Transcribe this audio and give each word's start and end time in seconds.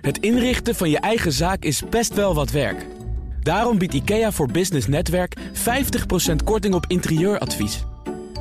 Het 0.00 0.18
inrichten 0.18 0.74
van 0.74 0.90
je 0.90 0.98
eigen 0.98 1.32
zaak 1.32 1.64
is 1.64 1.82
best 1.88 2.14
wel 2.14 2.34
wat 2.34 2.50
werk. 2.50 2.86
Daarom 3.42 3.78
biedt 3.78 3.94
IKEA 3.94 4.32
voor 4.32 4.50
Business 4.50 4.86
Netwerk 4.86 5.36
50% 5.38 5.40
korting 6.44 6.74
op 6.74 6.84
interieuradvies. 6.88 7.84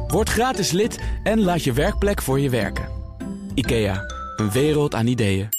Word 0.07 0.29
gratis 0.29 0.71
lid 0.71 0.99
en 1.23 1.41
laat 1.41 1.63
je 1.63 1.73
werkplek 1.73 2.21
voor 2.21 2.39
je 2.39 2.49
werken. 2.49 2.87
IKEA, 3.53 4.03
een 4.35 4.51
wereld 4.51 4.95
aan 4.95 5.07
ideeën. 5.07 5.49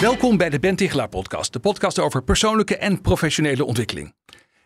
Welkom 0.00 0.36
bij 0.36 0.50
de 0.50 0.58
Ben 0.60 0.76
Tichelaar 0.76 1.08
podcast, 1.08 1.52
de 1.52 1.58
podcast 1.58 1.98
over 1.98 2.22
persoonlijke 2.22 2.76
en 2.76 3.00
professionele 3.00 3.64
ontwikkeling. 3.64 4.14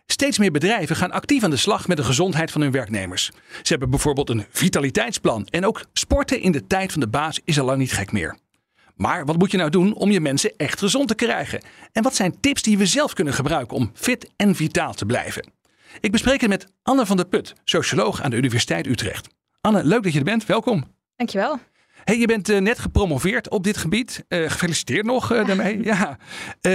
Steeds 0.07 0.39
meer 0.39 0.51
bedrijven 0.51 0.97
gaan 0.97 1.11
actief 1.11 1.43
aan 1.43 1.51
de 1.51 1.57
slag 1.57 1.89
met 1.89 1.97
de 1.97 2.05
gezondheid 2.05 2.51
van 2.51 2.61
hun 2.61 2.71
werknemers. 2.71 3.31
Ze 3.63 3.69
hebben 3.69 3.91
bijvoorbeeld 3.91 4.31
een 4.31 4.45
vitaliteitsplan 4.51 5.47
en 5.47 5.67
ook 5.67 5.85
sporten 5.93 6.41
in 6.41 6.53
de 6.53 6.67
tijd 6.67 6.93
van 6.93 7.01
de 7.01 7.09
baas 7.09 7.41
is 7.45 7.59
al 7.59 7.65
lang 7.65 7.79
niet 7.79 7.93
gek 7.93 8.13
meer. 8.13 8.37
Maar 8.97 9.25
wat 9.25 9.39
moet 9.39 9.51
je 9.51 9.57
nou 9.57 9.71
doen 9.71 9.95
om 9.95 10.11
je 10.11 10.21
mensen 10.21 10.53
echt 10.57 10.79
gezond 10.79 11.09
te 11.09 11.15
krijgen? 11.15 11.63
En 11.93 12.03
wat 12.03 12.15
zijn 12.15 12.41
tips 12.41 12.63
die 12.63 12.79
we 12.79 12.87
zelf 12.87 13.13
kunnen 13.13 13.35
gebruiken 13.35 13.77
om 13.77 13.91
fit 13.95 14.31
en 14.37 14.55
vitaal 14.55 14.95
te 14.95 15.07
blijven? 15.07 15.51
Ik 16.01 16.13
bespreek 16.13 16.41
het 16.41 16.51
met 16.51 16.67
Anne 16.83 17.07
van 17.07 17.17
der 17.17 17.27
Put, 17.27 17.55
socioloog 17.65 18.23
aan 18.23 18.31
de 18.31 18.37
Universiteit 18.37 18.87
Utrecht. 18.87 19.29
Anne, 19.61 19.85
leuk 19.85 20.03
dat 20.03 20.13
je 20.13 20.19
er 20.19 20.25
bent. 20.25 20.47
Welkom. 20.47 20.85
Dankjewel. 21.17 21.59
Hey, 22.05 22.19
je 22.19 22.27
bent 22.27 22.51
uh, 22.51 22.59
net 22.59 22.79
gepromoveerd 22.79 23.51
op 23.51 23.65
dit 23.65 23.77
gebied. 23.77 24.25
Uh, 24.29 24.51
gefeliciteerd 24.51 25.07
nog 25.07 25.33
uh, 25.33 25.47
daarmee. 25.47 25.81
Ja, 25.93 26.19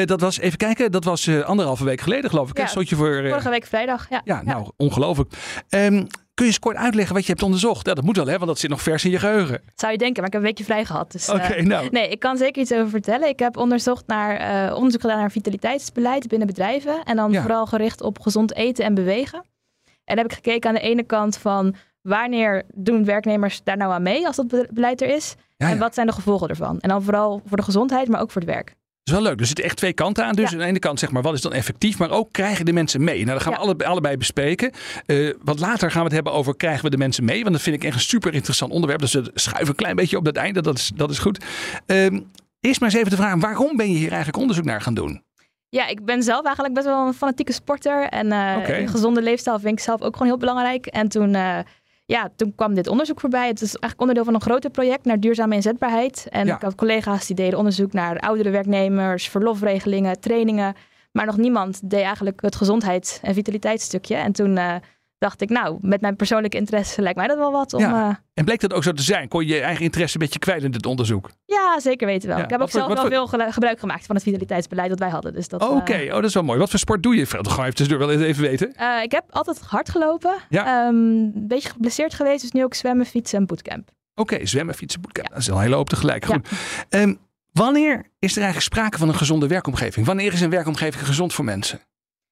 dat 0.05 0.21
was, 0.21 0.39
even 0.39 0.57
kijken, 0.57 0.91
dat 0.91 1.03
was 1.03 1.29
anderhalve 1.29 1.83
week 1.83 2.01
geleden 2.01 2.29
geloof 2.29 2.49
ik. 2.49 2.57
Ja, 2.57 2.81
je 2.81 2.95
voor, 2.95 3.27
vorige 3.27 3.49
week 3.49 3.65
vrijdag. 3.65 4.09
Ja, 4.09 4.21
ja 4.23 4.41
nou, 4.43 4.69
ongelooflijk. 4.77 5.33
Um, 5.69 6.07
kun 6.33 6.45
je 6.45 6.51
eens 6.51 6.59
kort 6.59 6.75
uitleggen 6.75 7.15
wat 7.15 7.25
je 7.25 7.31
hebt 7.31 7.43
onderzocht? 7.43 7.85
Ja, 7.85 7.93
dat 7.93 8.03
moet 8.03 8.15
wel, 8.15 8.25
hè, 8.25 8.33
want 8.33 8.45
dat 8.45 8.59
zit 8.59 8.69
nog 8.69 8.81
vers 8.81 9.05
in 9.05 9.11
je 9.11 9.19
geheugen. 9.19 9.61
zou 9.75 9.91
je 9.91 9.97
denken, 9.97 10.17
maar 10.17 10.25
ik 10.25 10.33
heb 10.33 10.41
een 10.41 10.47
weekje 10.47 10.63
vrij 10.63 10.85
gehad. 10.85 11.11
Dus, 11.11 11.29
Oké, 11.29 11.61
nou. 11.61 11.87
Nee, 11.91 12.09
ik 12.09 12.19
kan 12.19 12.37
zeker 12.37 12.61
iets 12.61 12.71
over 12.71 12.89
vertellen. 12.89 13.27
Ik 13.27 13.39
heb 13.39 13.57
onderzocht 13.57 14.07
naar, 14.07 14.73
onderzoek 14.75 15.01
gedaan 15.01 15.17
naar 15.17 15.31
vitaliteitsbeleid 15.31 16.27
binnen 16.27 16.47
bedrijven. 16.47 17.03
En 17.03 17.15
dan 17.15 17.35
vooral 17.35 17.65
gericht 17.65 18.01
op 18.01 18.19
gezond 18.19 18.55
eten 18.55 18.85
en 18.85 18.93
bewegen. 18.93 19.45
En 20.07 20.15
dan 20.15 20.17
heb 20.17 20.25
ik 20.25 20.43
gekeken 20.43 20.69
aan 20.69 20.75
de 20.75 20.81
ene 20.81 21.03
kant 21.03 21.37
van 21.37 21.75
wanneer 22.07 22.63
doen 22.73 23.05
werknemers 23.05 23.63
daar 23.63 23.77
nou 23.77 23.91
aan 23.91 24.01
mee 24.01 24.27
als 24.27 24.35
dat 24.35 24.67
beleid 24.71 25.01
er 25.01 25.09
is? 25.09 25.35
Ja, 25.37 25.67
ja. 25.67 25.73
En 25.73 25.79
wat 25.79 25.93
zijn 25.93 26.07
de 26.07 26.13
gevolgen 26.13 26.49
ervan? 26.49 26.79
En 26.79 26.89
dan 26.89 27.03
vooral 27.03 27.41
voor 27.45 27.57
de 27.57 27.63
gezondheid, 27.63 28.07
maar 28.07 28.21
ook 28.21 28.31
voor 28.31 28.41
het 28.41 28.49
werk. 28.49 28.67
Dat 28.67 29.15
is 29.15 29.21
wel 29.21 29.21
leuk. 29.21 29.39
Er 29.39 29.45
zitten 29.45 29.65
echt 29.65 29.77
twee 29.77 29.93
kanten 29.93 30.25
aan. 30.25 30.35
Dus 30.35 30.51
aan 30.51 30.57
de 30.57 30.65
ene 30.65 30.79
kant 30.79 30.99
zeg 30.99 31.11
maar, 31.11 31.21
wat 31.21 31.33
is 31.33 31.41
dan 31.41 31.53
effectief? 31.53 31.99
Maar 31.99 32.11
ook 32.11 32.31
krijgen 32.31 32.65
de 32.65 32.73
mensen 32.73 33.03
mee? 33.03 33.17
Nou, 33.25 33.31
dat 33.31 33.41
gaan 33.41 33.53
we 33.53 33.59
alle, 33.59 33.85
allebei 33.85 34.17
bespreken. 34.17 34.71
Uh, 35.05 35.33
wat 35.43 35.59
later 35.59 35.91
gaan 35.91 35.99
we 35.99 36.05
het 36.05 36.15
hebben 36.15 36.33
over 36.33 36.55
krijgen 36.55 36.83
we 36.83 36.89
de 36.89 36.97
mensen 36.97 37.25
mee? 37.25 37.41
Want 37.41 37.53
dat 37.53 37.63
vind 37.63 37.75
ik 37.75 37.83
echt 37.83 37.93
een 37.95 37.99
super 37.99 38.33
interessant 38.33 38.71
onderwerp. 38.71 39.01
Dus 39.01 39.13
we 39.13 39.31
schuiven 39.33 39.69
een 39.69 39.75
klein 39.75 39.95
beetje 39.95 40.17
op 40.17 40.25
dat 40.25 40.35
einde. 40.35 40.61
Dat 40.61 40.77
is, 40.77 40.91
dat 40.95 41.09
is 41.09 41.19
goed. 41.19 41.45
Uh, 41.85 42.05
eerst 42.59 42.79
maar 42.79 42.89
eens 42.89 42.97
even 42.97 43.09
te 43.09 43.15
vragen. 43.15 43.39
Waarom 43.39 43.77
ben 43.77 43.91
je 43.91 43.97
hier 43.97 44.09
eigenlijk 44.09 44.37
onderzoek 44.37 44.65
naar 44.65 44.81
gaan 44.81 44.93
doen? 44.93 45.23
Ja, 45.69 45.87
ik 45.87 46.05
ben 46.05 46.23
zelf 46.23 46.45
eigenlijk 46.45 46.75
best 46.75 46.85
wel 46.85 47.07
een 47.07 47.13
fanatieke 47.13 47.53
sporter. 47.53 48.03
En 48.03 48.25
uh, 48.25 48.55
okay. 48.57 48.81
een 48.81 48.87
gezonde 48.87 49.21
leefstijl 49.21 49.59
vind 49.59 49.77
ik 49.77 49.83
zelf 49.83 50.01
ook 50.01 50.13
gewoon 50.13 50.27
heel 50.27 50.37
belangrijk. 50.37 50.85
En 50.85 51.07
toen 51.07 51.35
ja, 52.07 52.29
toen 52.35 52.55
kwam 52.55 52.73
dit 52.73 52.87
onderzoek 52.87 53.19
voorbij. 53.19 53.47
Het 53.47 53.61
is 53.61 53.69
eigenlijk 53.69 53.99
onderdeel 53.99 54.23
van 54.23 54.33
een 54.33 54.41
groter 54.41 54.69
project 54.69 55.05
naar 55.05 55.19
duurzame 55.19 55.55
inzetbaarheid. 55.55 56.27
En 56.29 56.47
ik 56.47 56.61
had 56.61 56.75
collega's 56.75 57.27
die 57.27 57.35
deden 57.35 57.57
onderzoek 57.57 57.93
naar 57.93 58.19
oudere 58.19 58.49
werknemers, 58.49 59.29
verlofregelingen, 59.29 60.19
trainingen. 60.19 60.75
Maar 61.11 61.25
nog 61.25 61.37
niemand 61.37 61.89
deed 61.89 62.01
eigenlijk 62.01 62.41
het 62.41 62.55
gezondheids- 62.55 63.19
en 63.21 63.33
vitaliteitsstukje. 63.33 64.15
En 64.15 64.31
toen 64.31 64.57
uh, 64.57 64.75
dacht 65.17 65.41
ik, 65.41 65.49
nou, 65.49 65.77
met 65.81 66.01
mijn 66.01 66.15
persoonlijke 66.15 66.57
interesse 66.57 67.01
lijkt 67.01 67.17
mij 67.17 67.27
dat 67.27 67.37
wel 67.37 67.51
wat 67.51 67.73
om... 67.73 67.79
Ja. 67.79 68.09
Uh, 68.09 68.15
en 68.33 68.45
bleek 68.45 68.59
dat 68.59 68.73
ook 68.73 68.83
zo 68.83 68.91
te 68.91 69.03
zijn? 69.03 69.27
Kon 69.27 69.45
je 69.45 69.53
je 69.53 69.61
eigen 69.61 69.83
interesse 69.83 70.15
een 70.15 70.21
beetje 70.21 70.39
kwijt 70.39 70.63
in 70.63 70.71
dit 70.71 70.85
onderzoek? 70.85 71.29
Ja, 71.45 71.79
zeker 71.79 72.07
weten 72.07 72.27
wel. 72.27 72.37
Ja. 72.37 72.43
Ik 72.43 72.49
heb 72.49 72.61
ook 72.61 72.69
zelf 72.69 72.93
wel 72.93 73.07
veel 73.07 73.27
gebruik 73.27 73.79
gemaakt 73.79 74.05
van 74.05 74.15
het 74.15 74.23
vitaliteitsbeleid 74.23 74.89
dat 74.89 74.99
wij 74.99 75.09
hadden. 75.09 75.33
Dus 75.33 75.47
Oké, 75.47 75.65
okay. 75.65 76.05
uh, 76.05 76.07
oh, 76.07 76.15
dat 76.15 76.23
is 76.23 76.33
wel 76.33 76.43
mooi. 76.43 76.59
Wat 76.59 76.69
voor 76.69 76.79
sport 76.79 77.03
doe 77.03 77.15
je? 77.15 77.21
Ik 77.21 77.29
ga 77.29 77.61
even 77.61 77.75
tussendoor 77.75 78.07
wel 78.07 78.21
even 78.21 78.43
weten. 78.43 78.73
Uh, 78.79 79.01
ik 79.03 79.11
heb 79.11 79.23
altijd 79.29 79.59
hard 79.61 79.89
gelopen. 79.89 80.35
Ja. 80.49 80.87
Um, 80.87 80.95
een 80.95 81.47
beetje 81.47 81.69
geblesseerd 81.69 82.13
geweest, 82.13 82.41
dus 82.41 82.51
nu 82.51 82.63
ook 82.63 82.73
zwemmen, 82.73 83.05
fietsen 83.05 83.39
en 83.39 83.45
bootcamp. 83.45 83.89
Oké, 84.15 84.33
okay, 84.33 84.45
zwemmen, 84.45 84.75
fietsen, 84.75 85.01
bootcamp. 85.01 85.29
Dat 85.29 85.37
is 85.37 85.47
een 85.47 85.59
hele 85.59 85.75
hoop 85.75 85.89
tegelijk. 85.89 86.25
Goed. 86.25 86.49
Um, 86.89 87.17
wanneer 87.51 88.05
is 88.19 88.31
er 88.31 88.41
eigenlijk 88.41 88.73
sprake 88.73 88.97
van 88.97 89.07
een 89.07 89.15
gezonde 89.15 89.47
werkomgeving? 89.47 90.05
Wanneer 90.05 90.33
is 90.33 90.41
een 90.41 90.49
werkomgeving 90.49 91.05
gezond 91.05 91.33
voor 91.33 91.45
mensen? 91.45 91.79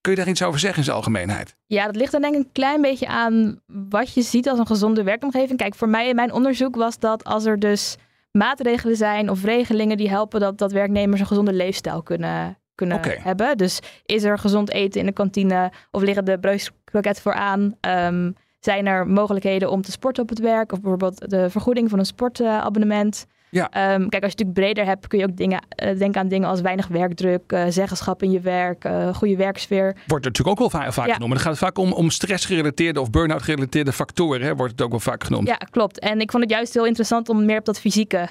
Kun 0.05 0.13
je 0.13 0.19
daar 0.19 0.29
iets 0.29 0.43
over 0.43 0.59
zeggen 0.59 0.77
in 0.77 0.83
zijn 0.83 0.95
algemeenheid? 0.95 1.55
Ja, 1.65 1.85
dat 1.85 1.95
ligt 1.95 2.11
dan 2.11 2.21
denk 2.21 2.35
ik 2.35 2.39
een 2.39 2.51
klein 2.51 2.81
beetje 2.81 3.07
aan 3.07 3.59
wat 3.89 4.13
je 4.13 4.21
ziet 4.21 4.49
als 4.49 4.59
een 4.59 4.67
gezonde 4.67 5.03
werkomgeving. 5.03 5.57
Kijk, 5.59 5.75
voor 5.75 5.89
mij 5.89 6.09
in 6.09 6.15
mijn 6.15 6.31
onderzoek 6.31 6.75
was 6.75 6.99
dat 6.99 7.23
als 7.23 7.45
er 7.45 7.59
dus 7.59 7.95
maatregelen 8.31 8.95
zijn 8.95 9.29
of 9.29 9.43
regelingen 9.43 9.97
die 9.97 10.09
helpen 10.09 10.39
dat, 10.39 10.57
dat 10.57 10.71
werknemers 10.71 11.19
een 11.19 11.25
gezonde 11.25 11.53
leefstijl 11.53 12.03
kunnen, 12.03 12.57
kunnen 12.75 12.97
okay. 12.97 13.17
hebben. 13.21 13.57
Dus 13.57 13.79
is 14.05 14.23
er 14.23 14.39
gezond 14.39 14.71
eten 14.71 14.99
in 14.99 15.05
de 15.05 15.11
kantine 15.11 15.71
of 15.91 16.01
liggen 16.01 16.25
de 16.25 16.39
broodkroketten 16.39 17.23
vooraan? 17.23 17.75
Um, 17.81 18.35
zijn 18.59 18.85
er 18.85 19.07
mogelijkheden 19.07 19.71
om 19.71 19.81
te 19.81 19.91
sporten 19.91 20.23
op 20.23 20.29
het 20.29 20.39
werk 20.39 20.71
of 20.71 20.81
bijvoorbeeld 20.81 21.29
de 21.29 21.49
vergoeding 21.49 21.89
van 21.89 21.99
een 21.99 22.05
sportabonnement? 22.05 23.25
Ja. 23.55 23.93
Um, 23.93 24.09
kijk, 24.09 24.23
als 24.23 24.31
je 24.31 24.37
het 24.37 24.47
natuurlijk 24.47 24.53
breder 24.53 24.85
hebt, 24.85 25.07
kun 25.07 25.19
je 25.19 25.25
ook 25.25 25.37
dingen, 25.37 25.65
uh, 25.83 25.97
denken 25.99 26.21
aan 26.21 26.27
dingen 26.27 26.49
als 26.49 26.61
weinig 26.61 26.87
werkdruk, 26.87 27.51
uh, 27.51 27.65
zeggenschap 27.69 28.23
in 28.23 28.31
je 28.31 28.39
werk, 28.39 28.85
uh, 28.85 29.13
goede 29.13 29.35
werksfeer. 29.35 29.95
Wordt 30.07 30.25
natuurlijk 30.25 30.61
ook 30.61 30.71
wel 30.71 30.81
vaak, 30.81 30.93
vaak 30.93 31.07
ja. 31.07 31.13
genoemd. 31.13 31.31
Dan 31.31 31.41
gaat 31.41 31.51
het 31.51 31.59
vaak 31.59 31.77
om, 31.77 31.93
om 31.93 32.09
stressgerelateerde 32.09 33.01
of 33.01 33.09
burn-out 33.09 33.41
gerelateerde 33.41 33.91
factoren, 33.91 34.41
hè, 34.41 34.55
wordt 34.55 34.71
het 34.71 34.81
ook 34.81 34.89
wel 34.89 34.99
vaak 34.99 35.23
genoemd. 35.23 35.47
Ja, 35.47 35.55
klopt. 35.55 35.99
En 35.99 36.19
ik 36.19 36.31
vond 36.31 36.43
het 36.43 36.51
juist 36.51 36.73
heel 36.73 36.85
interessant 36.85 37.29
om 37.29 37.45
meer 37.45 37.59
op 37.59 37.65
dat 37.65 37.79
fysieke 37.79 38.29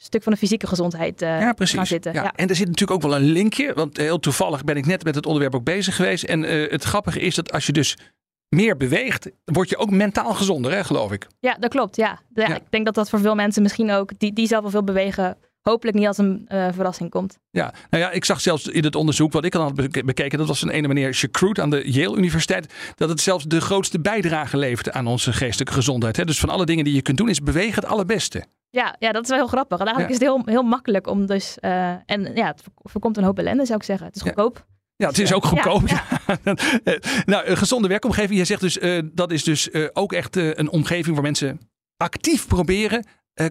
stuk 0.00 0.22
van 0.22 0.32
de 0.32 0.38
fysieke 0.38 0.66
gezondheid 0.66 1.22
uh, 1.22 1.40
ja, 1.40 1.52
precies. 1.52 1.76
gaan 1.76 1.86
zitten. 1.86 2.12
Ja. 2.12 2.22
ja. 2.22 2.32
En 2.34 2.48
er 2.48 2.56
zit 2.56 2.66
natuurlijk 2.66 3.04
ook 3.04 3.10
wel 3.10 3.20
een 3.20 3.26
linkje, 3.26 3.72
want 3.74 3.96
heel 3.96 4.20
toevallig 4.20 4.64
ben 4.64 4.76
ik 4.76 4.86
net 4.86 5.04
met 5.04 5.14
het 5.14 5.26
onderwerp 5.26 5.54
ook 5.54 5.64
bezig 5.64 5.96
geweest. 5.96 6.24
En 6.24 6.42
uh, 6.42 6.70
het 6.70 6.84
grappige 6.84 7.20
is 7.20 7.34
dat 7.34 7.52
als 7.52 7.66
je 7.66 7.72
dus 7.72 7.98
meer 8.48 8.76
beweegt, 8.76 9.30
word 9.44 9.68
je 9.68 9.76
ook 9.76 9.90
mentaal 9.90 10.34
gezonder, 10.34 10.72
hè, 10.72 10.84
geloof 10.84 11.12
ik. 11.12 11.26
Ja, 11.40 11.56
dat 11.60 11.70
klopt. 11.70 11.96
Ja. 11.96 12.20
ja, 12.34 12.54
Ik 12.54 12.70
denk 12.70 12.84
dat 12.84 12.94
dat 12.94 13.10
voor 13.10 13.20
veel 13.20 13.34
mensen 13.34 13.62
misschien 13.62 13.90
ook, 13.90 14.18
die, 14.18 14.32
die 14.32 14.46
zelf 14.46 14.64
al 14.64 14.70
veel 14.70 14.84
bewegen, 14.84 15.36
hopelijk 15.62 15.96
niet 15.96 16.06
als 16.06 16.18
een 16.18 16.48
uh, 16.52 16.68
verrassing 16.72 17.10
komt. 17.10 17.38
Ja, 17.50 17.74
nou 17.90 18.02
ja, 18.02 18.10
ik 18.10 18.24
zag 18.24 18.40
zelfs 18.40 18.66
in 18.66 18.84
het 18.84 18.94
onderzoek 18.94 19.32
wat 19.32 19.44
ik 19.44 19.54
al 19.54 19.62
had 19.62 19.74
bekeken, 20.04 20.38
dat 20.38 20.46
was 20.46 20.62
een 20.62 20.70
ene 20.70 20.88
meneer 20.88 21.14
Shakroot 21.14 21.60
aan 21.60 21.70
de 21.70 21.90
Yale 21.90 22.16
Universiteit, 22.16 22.74
dat 22.94 23.08
het 23.08 23.20
zelfs 23.20 23.44
de 23.44 23.60
grootste 23.60 24.00
bijdrage 24.00 24.56
levert 24.56 24.90
aan 24.90 25.06
onze 25.06 25.32
geestelijke 25.32 25.72
gezondheid. 25.74 26.16
Hè. 26.16 26.24
Dus 26.24 26.40
van 26.40 26.48
alle 26.48 26.64
dingen 26.64 26.84
die 26.84 26.94
je 26.94 27.02
kunt 27.02 27.16
doen, 27.16 27.28
is 27.28 27.40
bewegen 27.40 27.74
het 27.74 27.90
allerbeste. 27.90 28.44
Ja, 28.70 28.96
ja, 28.98 29.12
dat 29.12 29.22
is 29.22 29.28
wel 29.28 29.38
heel 29.38 29.46
grappig. 29.46 29.78
En 29.78 29.86
eigenlijk 29.86 30.20
ja. 30.20 30.26
is 30.26 30.32
het 30.32 30.44
heel, 30.44 30.54
heel 30.54 30.68
makkelijk 30.68 31.06
om 31.06 31.26
dus, 31.26 31.56
uh, 31.60 31.88
en 31.90 32.30
ja, 32.34 32.46
het 32.46 32.62
voorkomt 32.82 33.16
een 33.16 33.24
hoop 33.24 33.38
ellende 33.38 33.66
zou 33.66 33.78
ik 33.78 33.84
zeggen. 33.84 34.06
Het 34.06 34.16
is 34.16 34.22
goedkoop. 34.22 34.56
Ja. 34.56 34.77
Ja, 34.98 35.08
het 35.08 35.18
is 35.18 35.32
ook 35.32 35.44
goedkoop. 35.44 35.88
Ja, 35.88 36.04
ja. 36.26 36.54
nou, 37.32 37.46
een 37.46 37.56
gezonde 37.56 37.88
werkomgeving. 37.88 38.36
Jij 38.36 38.44
zegt 38.44 38.60
dus, 38.60 38.76
uh, 38.78 39.02
dat 39.12 39.32
is 39.32 39.44
dus 39.44 39.68
uh, 39.68 39.88
ook 39.92 40.12
echt 40.12 40.36
uh, 40.36 40.50
een 40.54 40.70
omgeving 40.70 41.14
waar 41.14 41.24
mensen 41.24 41.60
actief 41.96 42.46
proberen 42.46 43.06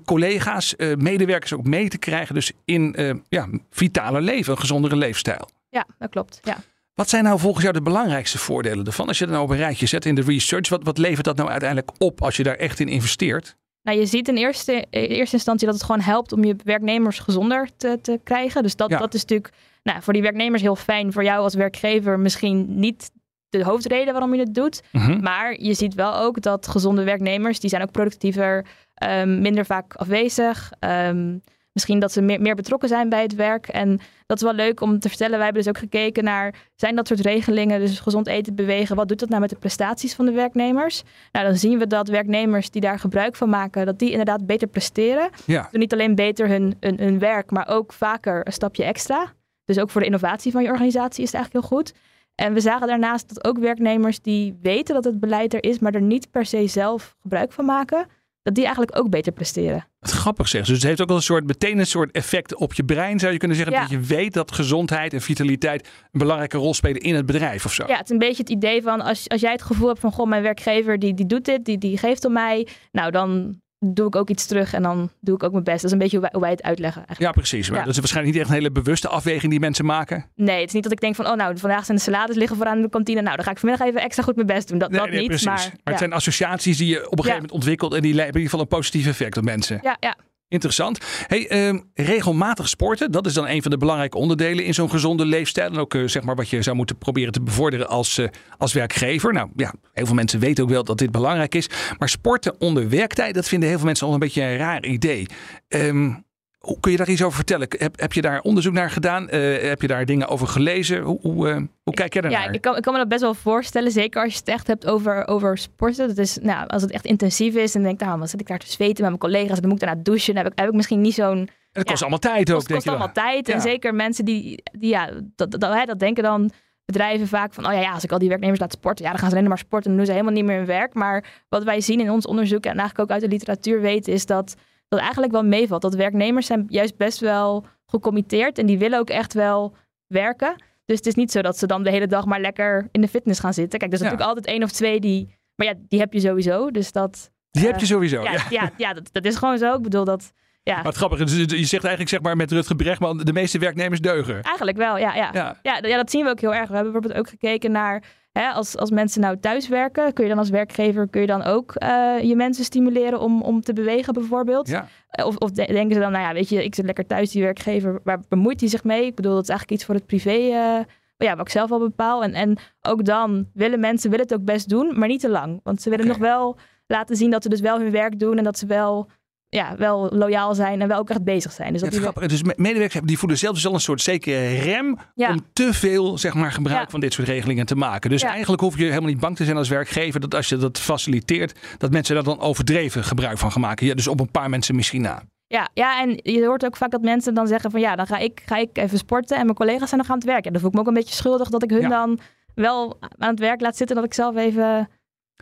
collega's, 0.05 0.75
medewerkers 0.97 1.53
ook 1.53 1.63
mee 1.63 1.89
te 1.89 1.97
krijgen. 1.97 2.35
Dus 2.35 2.51
in 2.65 2.95
ja, 3.29 3.47
vitale 3.69 4.21
leven, 4.21 4.51
een 4.51 4.59
gezondere 4.59 4.95
leefstijl. 4.95 5.49
Ja, 5.69 5.85
dat 5.97 6.09
klopt. 6.09 6.39
Ja. 6.43 6.57
Wat 6.93 7.09
zijn 7.09 7.23
nou 7.23 7.39
volgens 7.39 7.63
jou 7.63 7.75
de 7.75 7.81
belangrijkste 7.81 8.37
voordelen 8.37 8.85
ervan? 8.85 9.07
Als 9.07 9.17
je 9.17 9.23
dat 9.23 9.33
nou 9.33 9.45
op 9.45 9.51
een 9.51 9.57
rijtje 9.57 9.85
zet 9.85 10.05
in 10.05 10.15
de 10.15 10.21
research, 10.21 10.69
wat, 10.69 10.83
wat 10.83 10.97
levert 10.97 11.25
dat 11.25 11.35
nou 11.35 11.49
uiteindelijk 11.49 11.91
op 11.97 12.21
als 12.21 12.37
je 12.37 12.43
daar 12.43 12.55
echt 12.55 12.79
in 12.79 12.87
investeert? 12.87 13.55
Nou, 13.81 13.99
je 13.99 14.05
ziet 14.05 14.27
in 14.27 14.37
eerste, 14.37 14.85
in 14.89 14.99
eerste 14.99 15.35
instantie 15.35 15.65
dat 15.65 15.75
het 15.75 15.85
gewoon 15.85 16.01
helpt 16.01 16.31
om 16.31 16.43
je 16.43 16.55
werknemers 16.63 17.19
gezonder 17.19 17.69
te, 17.77 17.99
te 18.01 18.19
krijgen. 18.23 18.63
Dus 18.63 18.75
dat, 18.75 18.89
ja. 18.89 18.97
dat 18.97 19.13
is 19.13 19.21
natuurlijk 19.21 19.53
nou, 19.87 20.01
voor 20.01 20.13
die 20.13 20.21
werknemers 20.21 20.61
heel 20.61 20.75
fijn. 20.75 21.13
Voor 21.13 21.23
jou 21.23 21.39
als 21.39 21.55
werkgever 21.55 22.19
misschien 22.19 22.79
niet 22.79 23.11
de 23.49 23.63
hoofdreden 23.63 24.13
waarom 24.13 24.33
je 24.33 24.39
het 24.39 24.53
doet. 24.53 24.81
Mm-hmm. 24.91 25.21
Maar 25.21 25.61
je 25.61 25.73
ziet 25.73 25.93
wel 25.93 26.17
ook 26.17 26.41
dat 26.41 26.67
gezonde 26.67 27.03
werknemers, 27.03 27.59
die 27.59 27.69
zijn 27.69 27.81
ook 27.81 27.91
productiever, 27.91 28.65
um, 29.03 29.41
minder 29.41 29.65
vaak 29.65 29.95
afwezig. 29.95 30.71
Um, 30.79 31.41
misschien 31.71 31.99
dat 31.99 32.11
ze 32.11 32.21
meer, 32.21 32.41
meer, 32.41 32.55
betrokken 32.55 32.89
zijn 32.89 33.09
bij 33.09 33.21
het 33.21 33.35
werk. 33.35 33.67
En 33.67 33.99
dat 34.25 34.37
is 34.37 34.43
wel 34.43 34.53
leuk 34.53 34.81
om 34.81 34.99
te 34.99 35.09
vertellen. 35.09 35.35
Wij 35.35 35.43
hebben 35.43 35.63
dus 35.63 35.71
ook 35.71 35.77
gekeken 35.77 36.23
naar, 36.23 36.55
zijn 36.75 36.95
dat 36.95 37.07
soort 37.07 37.19
regelingen, 37.19 37.79
dus 37.79 37.99
gezond 37.99 38.27
eten, 38.27 38.55
bewegen, 38.55 38.95
wat 38.95 39.07
doet 39.07 39.19
dat 39.19 39.29
nou 39.29 39.41
met 39.41 39.49
de 39.49 39.55
prestaties 39.55 40.15
van 40.15 40.25
de 40.25 40.31
werknemers? 40.31 41.03
Nou, 41.31 41.45
dan 41.45 41.55
zien 41.55 41.79
we 41.79 41.87
dat 41.87 42.07
werknemers 42.07 42.69
die 42.69 42.81
daar 42.81 42.99
gebruik 42.99 43.35
van 43.35 43.49
maken, 43.49 43.85
dat 43.85 43.99
die 43.99 44.09
inderdaad 44.09 44.45
beter 44.45 44.67
presteren. 44.67 45.29
Ja. 45.45 45.67
Doen 45.71 45.79
niet 45.79 45.93
alleen 45.93 46.15
beter 46.15 46.47
hun, 46.47 46.77
hun, 46.79 46.99
hun 46.99 47.19
werk, 47.19 47.51
maar 47.51 47.67
ook 47.67 47.93
vaker 47.93 48.47
een 48.47 48.53
stapje 48.53 48.83
extra. 48.83 49.35
Dus 49.67 49.79
ook 49.79 49.89
voor 49.89 50.01
de 50.01 50.07
innovatie 50.07 50.51
van 50.51 50.63
je 50.63 50.69
organisatie 50.69 51.23
is 51.23 51.31
het 51.31 51.35
eigenlijk 51.35 51.65
heel 51.65 51.77
goed. 51.77 51.93
En 52.35 52.53
we 52.53 52.59
zagen 52.59 52.87
daarnaast 52.87 53.33
dat 53.33 53.45
ook 53.45 53.57
werknemers 53.57 54.21
die 54.21 54.57
weten 54.61 54.93
dat 54.95 55.03
het 55.03 55.19
beleid 55.19 55.53
er 55.53 55.63
is, 55.63 55.79
maar 55.79 55.93
er 55.93 56.01
niet 56.01 56.31
per 56.31 56.45
se 56.45 56.67
zelf 56.67 57.15
gebruik 57.21 57.51
van 57.51 57.65
maken, 57.65 58.07
dat 58.41 58.55
die 58.55 58.63
eigenlijk 58.63 58.99
ook 58.99 59.09
beter 59.09 59.31
presteren. 59.31 59.87
Wat 59.99 60.11
grappig 60.11 60.47
zeg. 60.47 60.65
Dus 60.65 60.75
het 60.75 60.83
heeft 60.83 61.01
ook 61.01 61.07
wel 61.07 61.17
een 61.17 61.23
soort, 61.23 61.47
meteen 61.47 61.77
een 61.77 61.85
soort 61.85 62.11
effect 62.11 62.55
op 62.55 62.73
je 62.73 62.85
brein, 62.85 63.19
zou 63.19 63.31
je 63.31 63.37
kunnen 63.37 63.57
zeggen. 63.57 63.75
Dat 63.75 63.89
je 63.89 63.99
weet 63.99 64.33
dat 64.33 64.51
gezondheid 64.51 65.13
en 65.13 65.21
vitaliteit 65.21 65.87
een 66.11 66.19
belangrijke 66.19 66.57
rol 66.57 66.73
spelen 66.73 67.01
in 67.01 67.15
het 67.15 67.25
bedrijf 67.25 67.65
of 67.65 67.73
zo. 67.73 67.87
Ja, 67.87 67.97
het 67.97 68.05
is 68.05 68.09
een 68.09 68.17
beetje 68.17 68.43
het 68.43 68.49
idee 68.49 68.81
van 68.81 69.01
als, 69.01 69.29
als 69.29 69.41
jij 69.41 69.51
het 69.51 69.61
gevoel 69.61 69.87
hebt 69.87 69.99
van, 69.99 70.11
goh, 70.11 70.27
mijn 70.27 70.41
werkgever 70.41 70.99
die, 70.99 71.13
die 71.13 71.25
doet 71.25 71.45
dit, 71.45 71.65
die, 71.65 71.77
die 71.77 71.97
geeft 71.97 72.25
om 72.25 72.33
mij. 72.33 72.67
Nou, 72.91 73.11
dan 73.11 73.61
doe 73.79 74.07
ik 74.07 74.15
ook 74.15 74.29
iets 74.29 74.45
terug 74.45 74.73
en 74.73 74.81
dan 74.81 75.09
doe 75.19 75.35
ik 75.35 75.43
ook 75.43 75.51
mijn 75.51 75.63
best. 75.63 75.75
Dat 75.75 75.85
is 75.85 75.91
een 75.91 75.97
beetje 75.97 76.29
hoe 76.31 76.41
wij, 76.41 76.49
het 76.49 76.63
uitleggen. 76.63 77.05
Eigenlijk. 77.05 77.35
Ja, 77.35 77.41
precies. 77.41 77.69
Maar 77.69 77.79
dat 77.79 77.93
is 77.93 77.97
waarschijnlijk 77.97 78.35
niet 78.35 78.43
echt 78.43 78.53
een 78.53 78.61
hele 78.61 78.71
bewuste 78.71 79.07
afweging 79.07 79.51
die 79.51 79.59
mensen 79.59 79.85
maken. 79.85 80.25
Nee, 80.35 80.59
het 80.59 80.67
is 80.67 80.73
niet 80.73 80.83
dat 80.83 80.91
ik 80.91 80.99
denk 80.99 81.15
van, 81.15 81.27
oh 81.27 81.35
nou, 81.35 81.57
vandaag 81.57 81.85
zijn 81.85 81.97
de 81.97 82.03
salades 82.03 82.35
liggen 82.35 82.57
vooraan 82.57 82.75
in 82.75 82.81
de 82.81 82.89
kantine. 82.89 83.21
Nou, 83.21 83.35
dan 83.35 83.45
ga 83.45 83.51
ik 83.51 83.57
vanmiddag 83.57 83.87
even 83.87 84.01
extra 84.01 84.23
goed 84.23 84.35
mijn 84.35 84.47
best 84.47 84.67
doen. 84.67 84.77
Dat, 84.77 84.91
dat 84.91 85.09
niet. 85.09 85.27
Precies. 85.27 85.45
Maar, 85.45 85.55
maar 85.55 85.93
het 85.93 85.97
zijn 85.97 86.13
associaties 86.13 86.77
die 86.77 86.87
je 86.87 86.97
op 86.97 87.03
een 87.03 87.17
gegeven 87.17 87.33
moment 87.35 87.51
ontwikkelt 87.51 87.93
en 87.93 88.01
die 88.01 88.09
hebben 88.09 88.27
in 88.27 88.33
ieder 88.33 88.49
geval 88.49 88.59
een 88.59 88.77
positief 88.77 89.07
effect 89.07 89.37
op 89.37 89.43
mensen. 89.43 89.79
Ja, 89.81 89.97
ja. 89.99 90.15
Interessant. 90.49 90.99
Hey, 91.27 91.47
ehm, 91.47 91.79
regelmatig 91.93 92.69
sporten, 92.69 93.11
dat 93.11 93.25
is 93.25 93.33
dan 93.33 93.47
een 93.47 93.61
van 93.61 93.71
de 93.71 93.77
belangrijke 93.77 94.17
onderdelen 94.17 94.65
in 94.65 94.73
zo'n 94.73 94.89
gezonde 94.89 95.25
leefstijl. 95.25 95.71
En 95.71 95.77
ook 95.77 95.93
uh, 95.93 96.07
zeg 96.07 96.23
maar 96.23 96.35
wat 96.35 96.49
je 96.49 96.61
zou 96.61 96.75
moeten 96.75 96.97
proberen 96.97 97.31
te 97.31 97.41
bevorderen 97.41 97.87
als, 97.87 98.17
uh, 98.17 98.27
als 98.57 98.73
werkgever. 98.73 99.33
Nou 99.33 99.49
ja, 99.55 99.73
heel 99.93 100.05
veel 100.05 100.15
mensen 100.15 100.39
weten 100.39 100.63
ook 100.63 100.69
wel 100.69 100.83
dat 100.83 100.97
dit 100.97 101.11
belangrijk 101.11 101.55
is. 101.55 101.69
Maar 101.97 102.09
sporten 102.09 102.61
onder 102.61 102.89
werktijd, 102.89 103.33
dat 103.33 103.47
vinden 103.47 103.69
heel 103.69 103.77
veel 103.77 103.87
mensen 103.87 104.07
al 104.07 104.13
een 104.13 104.19
beetje 104.19 104.41
een 104.41 104.57
raar 104.57 104.85
idee. 104.85 105.25
Um, 105.67 106.25
hoe 106.57 106.79
kun 106.79 106.91
je 106.91 106.97
daar 106.97 107.09
iets 107.09 107.23
over 107.23 107.35
vertellen? 107.35 107.67
Heb, 107.69 107.99
heb 107.99 108.13
je 108.13 108.21
daar 108.21 108.41
onderzoek 108.41 108.73
naar 108.73 108.89
gedaan? 108.89 109.23
Uh, 109.23 109.61
heb 109.61 109.81
je 109.81 109.87
daar 109.87 110.05
dingen 110.05 110.27
over 110.27 110.47
gelezen? 110.47 111.01
Hoe, 111.01 111.19
hoe, 111.21 111.49
uh, 111.49 111.55
hoe 111.83 111.93
kijk 111.93 112.13
jij 112.13 112.21
daarnaar? 112.21 112.43
Ja, 112.43 112.51
ik 112.51 112.61
kan, 112.61 112.75
ik 112.75 112.81
kan 112.81 112.93
me 112.93 112.99
dat 112.99 113.07
best 113.07 113.21
wel 113.21 113.33
voorstellen. 113.33 113.91
Zeker 113.91 114.23
als 114.23 114.33
je 114.33 114.39
het 114.39 114.47
echt 114.47 114.67
hebt 114.67 114.87
over, 114.87 115.27
over 115.27 115.57
sporten. 115.57 116.07
Dat 116.07 116.17
is, 116.17 116.37
nou, 116.41 116.67
als 116.67 116.81
het 116.81 116.91
echt 116.91 117.05
intensief 117.05 117.55
is 117.55 117.75
en 117.75 117.83
denk 117.83 117.99
nou, 117.99 118.17
dan 118.17 118.27
zit 118.27 118.41
ik 118.41 118.47
daar 118.47 118.59
te 118.59 118.71
zweten 118.71 119.01
met 119.01 119.09
mijn 119.09 119.17
collega's. 119.17 119.59
Dan 119.59 119.69
moet 119.69 119.81
ik 119.81 119.87
daarna 119.87 120.03
douchen. 120.03 120.33
Dan 120.33 120.43
heb 120.43 120.51
ik, 120.51 120.59
heb 120.59 120.69
ik 120.69 120.75
misschien 120.75 121.01
niet 121.01 121.13
zo'n... 121.13 121.49
Het 121.71 121.87
kost 121.87 122.01
allemaal 122.01 122.19
tijd 122.19 122.51
ook, 122.51 122.61
Het 122.61 122.71
kost 122.71 122.87
allemaal 122.87 123.11
tijd. 123.11 123.49
En 123.49 123.61
zeker 123.61 123.95
mensen 123.95 124.25
die, 124.25 124.63
die 124.71 124.89
ja, 124.89 125.09
dat, 125.35 125.51
dat, 125.51 125.61
dat, 125.61 125.87
dat 125.87 125.99
denken 125.99 126.23
dan 126.23 126.51
bedrijven 126.85 127.27
vaak 127.27 127.53
van, 127.53 127.65
oh 127.65 127.73
ja, 127.73 127.79
ja, 127.79 127.91
als 127.91 128.03
ik 128.03 128.11
al 128.11 128.19
die 128.19 128.29
werknemers 128.29 128.59
laat 128.59 128.71
sporten, 128.71 129.05
ja, 129.05 129.11
dan 129.11 129.19
gaan 129.19 129.29
ze 129.29 129.35
alleen 129.35 129.47
maar 129.47 129.57
sporten 129.57 129.91
en 129.91 129.97
dan 129.97 130.05
doen 130.05 130.05
ze 130.05 130.19
helemaal 130.19 130.41
niet 130.41 130.45
meer 130.45 130.57
hun 130.57 130.65
werk. 130.65 130.93
Maar 130.93 131.25
wat 131.49 131.63
wij 131.63 131.81
zien 131.81 131.99
in 131.99 132.11
ons 132.11 132.25
onderzoek 132.25 132.63
en 132.63 132.77
eigenlijk 132.77 132.99
ook 132.99 133.11
uit 133.11 133.21
de 133.21 133.27
literatuur 133.27 133.81
weten, 133.81 134.13
is 134.13 134.25
dat 134.25 134.55
dat 134.87 134.99
eigenlijk 134.99 135.31
wel 135.31 135.43
meevalt. 135.43 135.81
Dat 135.81 135.95
werknemers 135.95 136.47
zijn 136.47 136.65
juist 136.67 136.97
best 136.97 137.19
wel 137.19 137.65
gecommitteerd 137.85 138.57
en 138.57 138.65
die 138.65 138.77
willen 138.77 138.99
ook 138.99 139.09
echt 139.09 139.33
wel 139.33 139.75
werken. 140.07 140.55
Dus 140.85 140.97
het 140.97 141.05
is 141.05 141.15
niet 141.15 141.31
zo 141.31 141.41
dat 141.41 141.57
ze 141.57 141.67
dan 141.67 141.83
de 141.83 141.89
hele 141.89 142.07
dag 142.07 142.25
maar 142.25 142.39
lekker 142.39 142.87
in 142.91 143.01
de 143.01 143.07
fitness 143.07 143.39
gaan 143.39 143.53
zitten. 143.53 143.79
Kijk, 143.79 143.91
er 143.91 143.97
zijn 143.97 144.09
natuurlijk 144.11 144.37
altijd 144.37 144.55
één 144.55 144.63
of 144.63 144.71
twee 144.71 144.99
die... 144.99 145.35
Maar 145.55 145.67
ja, 145.67 145.73
die 145.87 145.99
heb 145.99 146.13
je 146.13 146.19
sowieso. 146.19 146.71
Dus 146.71 146.91
dat... 146.91 147.31
Die 147.51 147.65
heb 147.65 147.75
je 147.75 147.81
eh, 147.81 147.87
sowieso, 147.87 148.21
ja. 148.21 148.45
Ja, 148.49 148.71
ja, 148.77 148.93
dat, 148.93 149.09
dat, 149.11 149.25
is 149.25 149.35
gewoon 149.35 149.57
zo. 149.57 149.73
Ik 149.73 149.81
bedoel 149.81 150.03
dat... 150.03 150.31
Ja. 150.67 150.75
Maar 150.75 150.85
het 150.85 150.95
grappige 150.95 151.23
is, 151.23 151.35
je 151.35 151.45
zegt 151.45 151.83
eigenlijk 151.83 152.09
zeg 152.09 152.21
maar 152.21 152.35
met 152.35 152.51
Rutger 152.51 152.75
Brechtman, 152.75 153.17
de 153.17 153.33
meeste 153.33 153.59
werknemers 153.59 154.01
deugen. 154.01 154.41
Eigenlijk 154.41 154.77
wel, 154.77 154.97
ja. 154.97 155.15
Ja. 155.15 155.29
Ja. 155.33 155.57
ja. 155.61 155.79
ja 155.81 155.97
dat 155.97 156.11
zien 156.11 156.23
we 156.23 156.29
ook 156.29 156.39
heel 156.39 156.53
erg. 156.53 156.67
We 156.67 156.75
hebben 156.75 156.91
bijvoorbeeld 156.91 157.19
ook 157.19 157.29
gekeken 157.29 157.71
naar 157.71 158.03
Hè, 158.37 158.49
als, 158.49 158.77
als 158.77 158.91
mensen 158.91 159.21
nou 159.21 159.39
thuis 159.39 159.67
werken, 159.67 160.13
kun 160.13 160.23
je 160.23 160.29
dan 160.29 160.39
als 160.39 160.49
werkgever 160.49 161.07
kun 161.07 161.21
je 161.21 161.27
dan 161.27 161.43
ook 161.43 161.73
uh, 161.83 162.21
je 162.21 162.35
mensen 162.35 162.63
stimuleren 162.63 163.19
om, 163.19 163.41
om 163.41 163.61
te 163.61 163.73
bewegen 163.73 164.13
bijvoorbeeld? 164.13 164.67
Ja. 164.67 164.87
Of, 165.23 165.35
of 165.35 165.51
denken 165.51 165.93
ze 165.93 165.99
dan, 165.99 166.11
nou 166.11 166.23
ja, 166.23 166.33
weet 166.33 166.49
je, 166.49 166.63
ik 166.63 166.75
zit 166.75 166.85
lekker 166.85 167.05
thuis, 167.05 167.31
die 167.31 167.41
werkgever, 167.41 167.99
waar 168.03 168.19
bemoeit 168.29 168.59
hij 168.59 168.69
zich 168.69 168.83
mee? 168.83 169.05
Ik 169.05 169.15
bedoel, 169.15 169.33
dat 169.33 169.43
is 169.43 169.49
eigenlijk 169.49 169.79
iets 169.79 169.87
voor 169.87 169.95
het 169.95 170.05
privé, 170.05 170.37
uh, 170.37 170.79
ja, 171.17 171.35
wat 171.35 171.45
ik 171.45 171.51
zelf 171.51 171.71
al 171.71 171.79
bepaal. 171.79 172.23
En, 172.23 172.33
en 172.33 172.57
ook 172.81 173.05
dan 173.05 173.49
willen 173.53 173.79
mensen 173.79 174.09
willen 174.09 174.25
het 174.25 174.33
ook 174.33 174.45
best 174.45 174.69
doen, 174.69 174.99
maar 174.99 175.07
niet 175.07 175.21
te 175.21 175.29
lang. 175.29 175.59
Want 175.63 175.81
ze 175.81 175.89
willen 175.89 176.07
nog 176.07 176.17
wel 176.17 176.57
laten 176.87 177.15
zien 177.15 177.31
dat 177.31 177.43
ze 177.43 177.49
dus 177.49 177.61
wel 177.61 177.79
hun 177.79 177.91
werk 177.91 178.19
doen 178.19 178.37
en 178.37 178.43
dat 178.43 178.57
ze 178.57 178.65
wel 178.65 179.09
ja, 179.49 179.75
wel 179.77 180.09
loyaal 180.11 180.55
zijn 180.55 180.81
en 180.81 180.87
wel 180.87 180.97
ook 180.97 181.09
echt 181.09 181.23
bezig 181.23 181.51
zijn. 181.51 181.71
Dus, 181.71 181.81
dat 181.81 181.93
ja, 181.93 182.11
die... 182.11 182.27
dus 182.27 182.43
medewerkers 182.55 183.05
die 183.05 183.17
voelen 183.17 183.37
zelf 183.37 183.53
dus 183.53 183.65
al 183.67 183.73
een 183.73 183.79
soort 183.79 184.01
zekere 184.01 184.59
rem 184.59 184.97
om 185.15 185.45
te 185.53 185.73
veel 185.73 186.17
zeg 186.17 186.33
maar, 186.33 186.51
gebruik 186.51 186.89
van 186.89 186.99
dit 186.99 187.13
soort 187.13 187.27
regelingen 187.27 187.65
te 187.65 187.75
maken. 187.75 188.09
Dus 188.09 188.21
eigenlijk 188.21 188.61
hoef 188.61 188.77
je 188.77 188.83
helemaal 188.83 189.09
niet 189.09 189.19
bang 189.19 189.35
te 189.35 189.45
zijn 189.45 189.57
als 189.57 189.69
werkgever 189.69 190.19
dat 190.19 190.35
als 190.35 190.49
je 190.49 190.57
dat 190.57 190.79
faciliteert, 190.79 191.59
dat 191.77 191.91
mensen 191.91 192.15
daar 192.15 192.23
dan 192.23 192.39
overdreven 192.39 193.03
gebruik 193.03 193.37
van 193.37 193.51
gaan 193.51 193.61
maken. 193.61 193.85
Ja, 193.85 193.93
dus 193.93 194.07
op 194.07 194.19
een 194.19 194.31
paar 194.31 194.49
mensen 194.49 194.75
misschien 194.75 195.01
na. 195.01 195.23
Ja, 195.47 195.69
ja, 195.73 196.01
en 196.01 196.19
je 196.23 196.45
hoort 196.45 196.65
ook 196.65 196.77
vaak 196.77 196.91
dat 196.91 197.01
mensen 197.01 197.33
dan 197.33 197.47
zeggen 197.47 197.71
van 197.71 197.79
ja, 197.79 197.95
dan 197.95 198.07
ga 198.07 198.17
ik, 198.17 198.41
ga 198.45 198.57
ik 198.57 198.77
even 198.77 198.97
sporten 198.97 199.37
en 199.37 199.43
mijn 199.43 199.57
collega's 199.57 199.89
zijn 199.89 200.01
nog 200.01 200.09
aan 200.09 200.17
het 200.17 200.25
werken. 200.25 200.45
En 200.45 200.51
dan 200.51 200.61
voel 200.61 200.69
ik 200.69 200.75
me 200.75 200.81
ook 200.81 200.87
een 200.87 200.93
beetje 200.93 201.15
schuldig 201.15 201.49
dat 201.49 201.63
ik 201.63 201.69
hun 201.69 201.89
dan 201.89 202.19
wel 202.55 202.97
aan 203.17 203.29
het 203.29 203.39
werk 203.39 203.61
laat 203.61 203.77
zitten, 203.77 203.95
dat 203.95 204.05
ik 204.05 204.13
zelf 204.13 204.35
even 204.35 204.89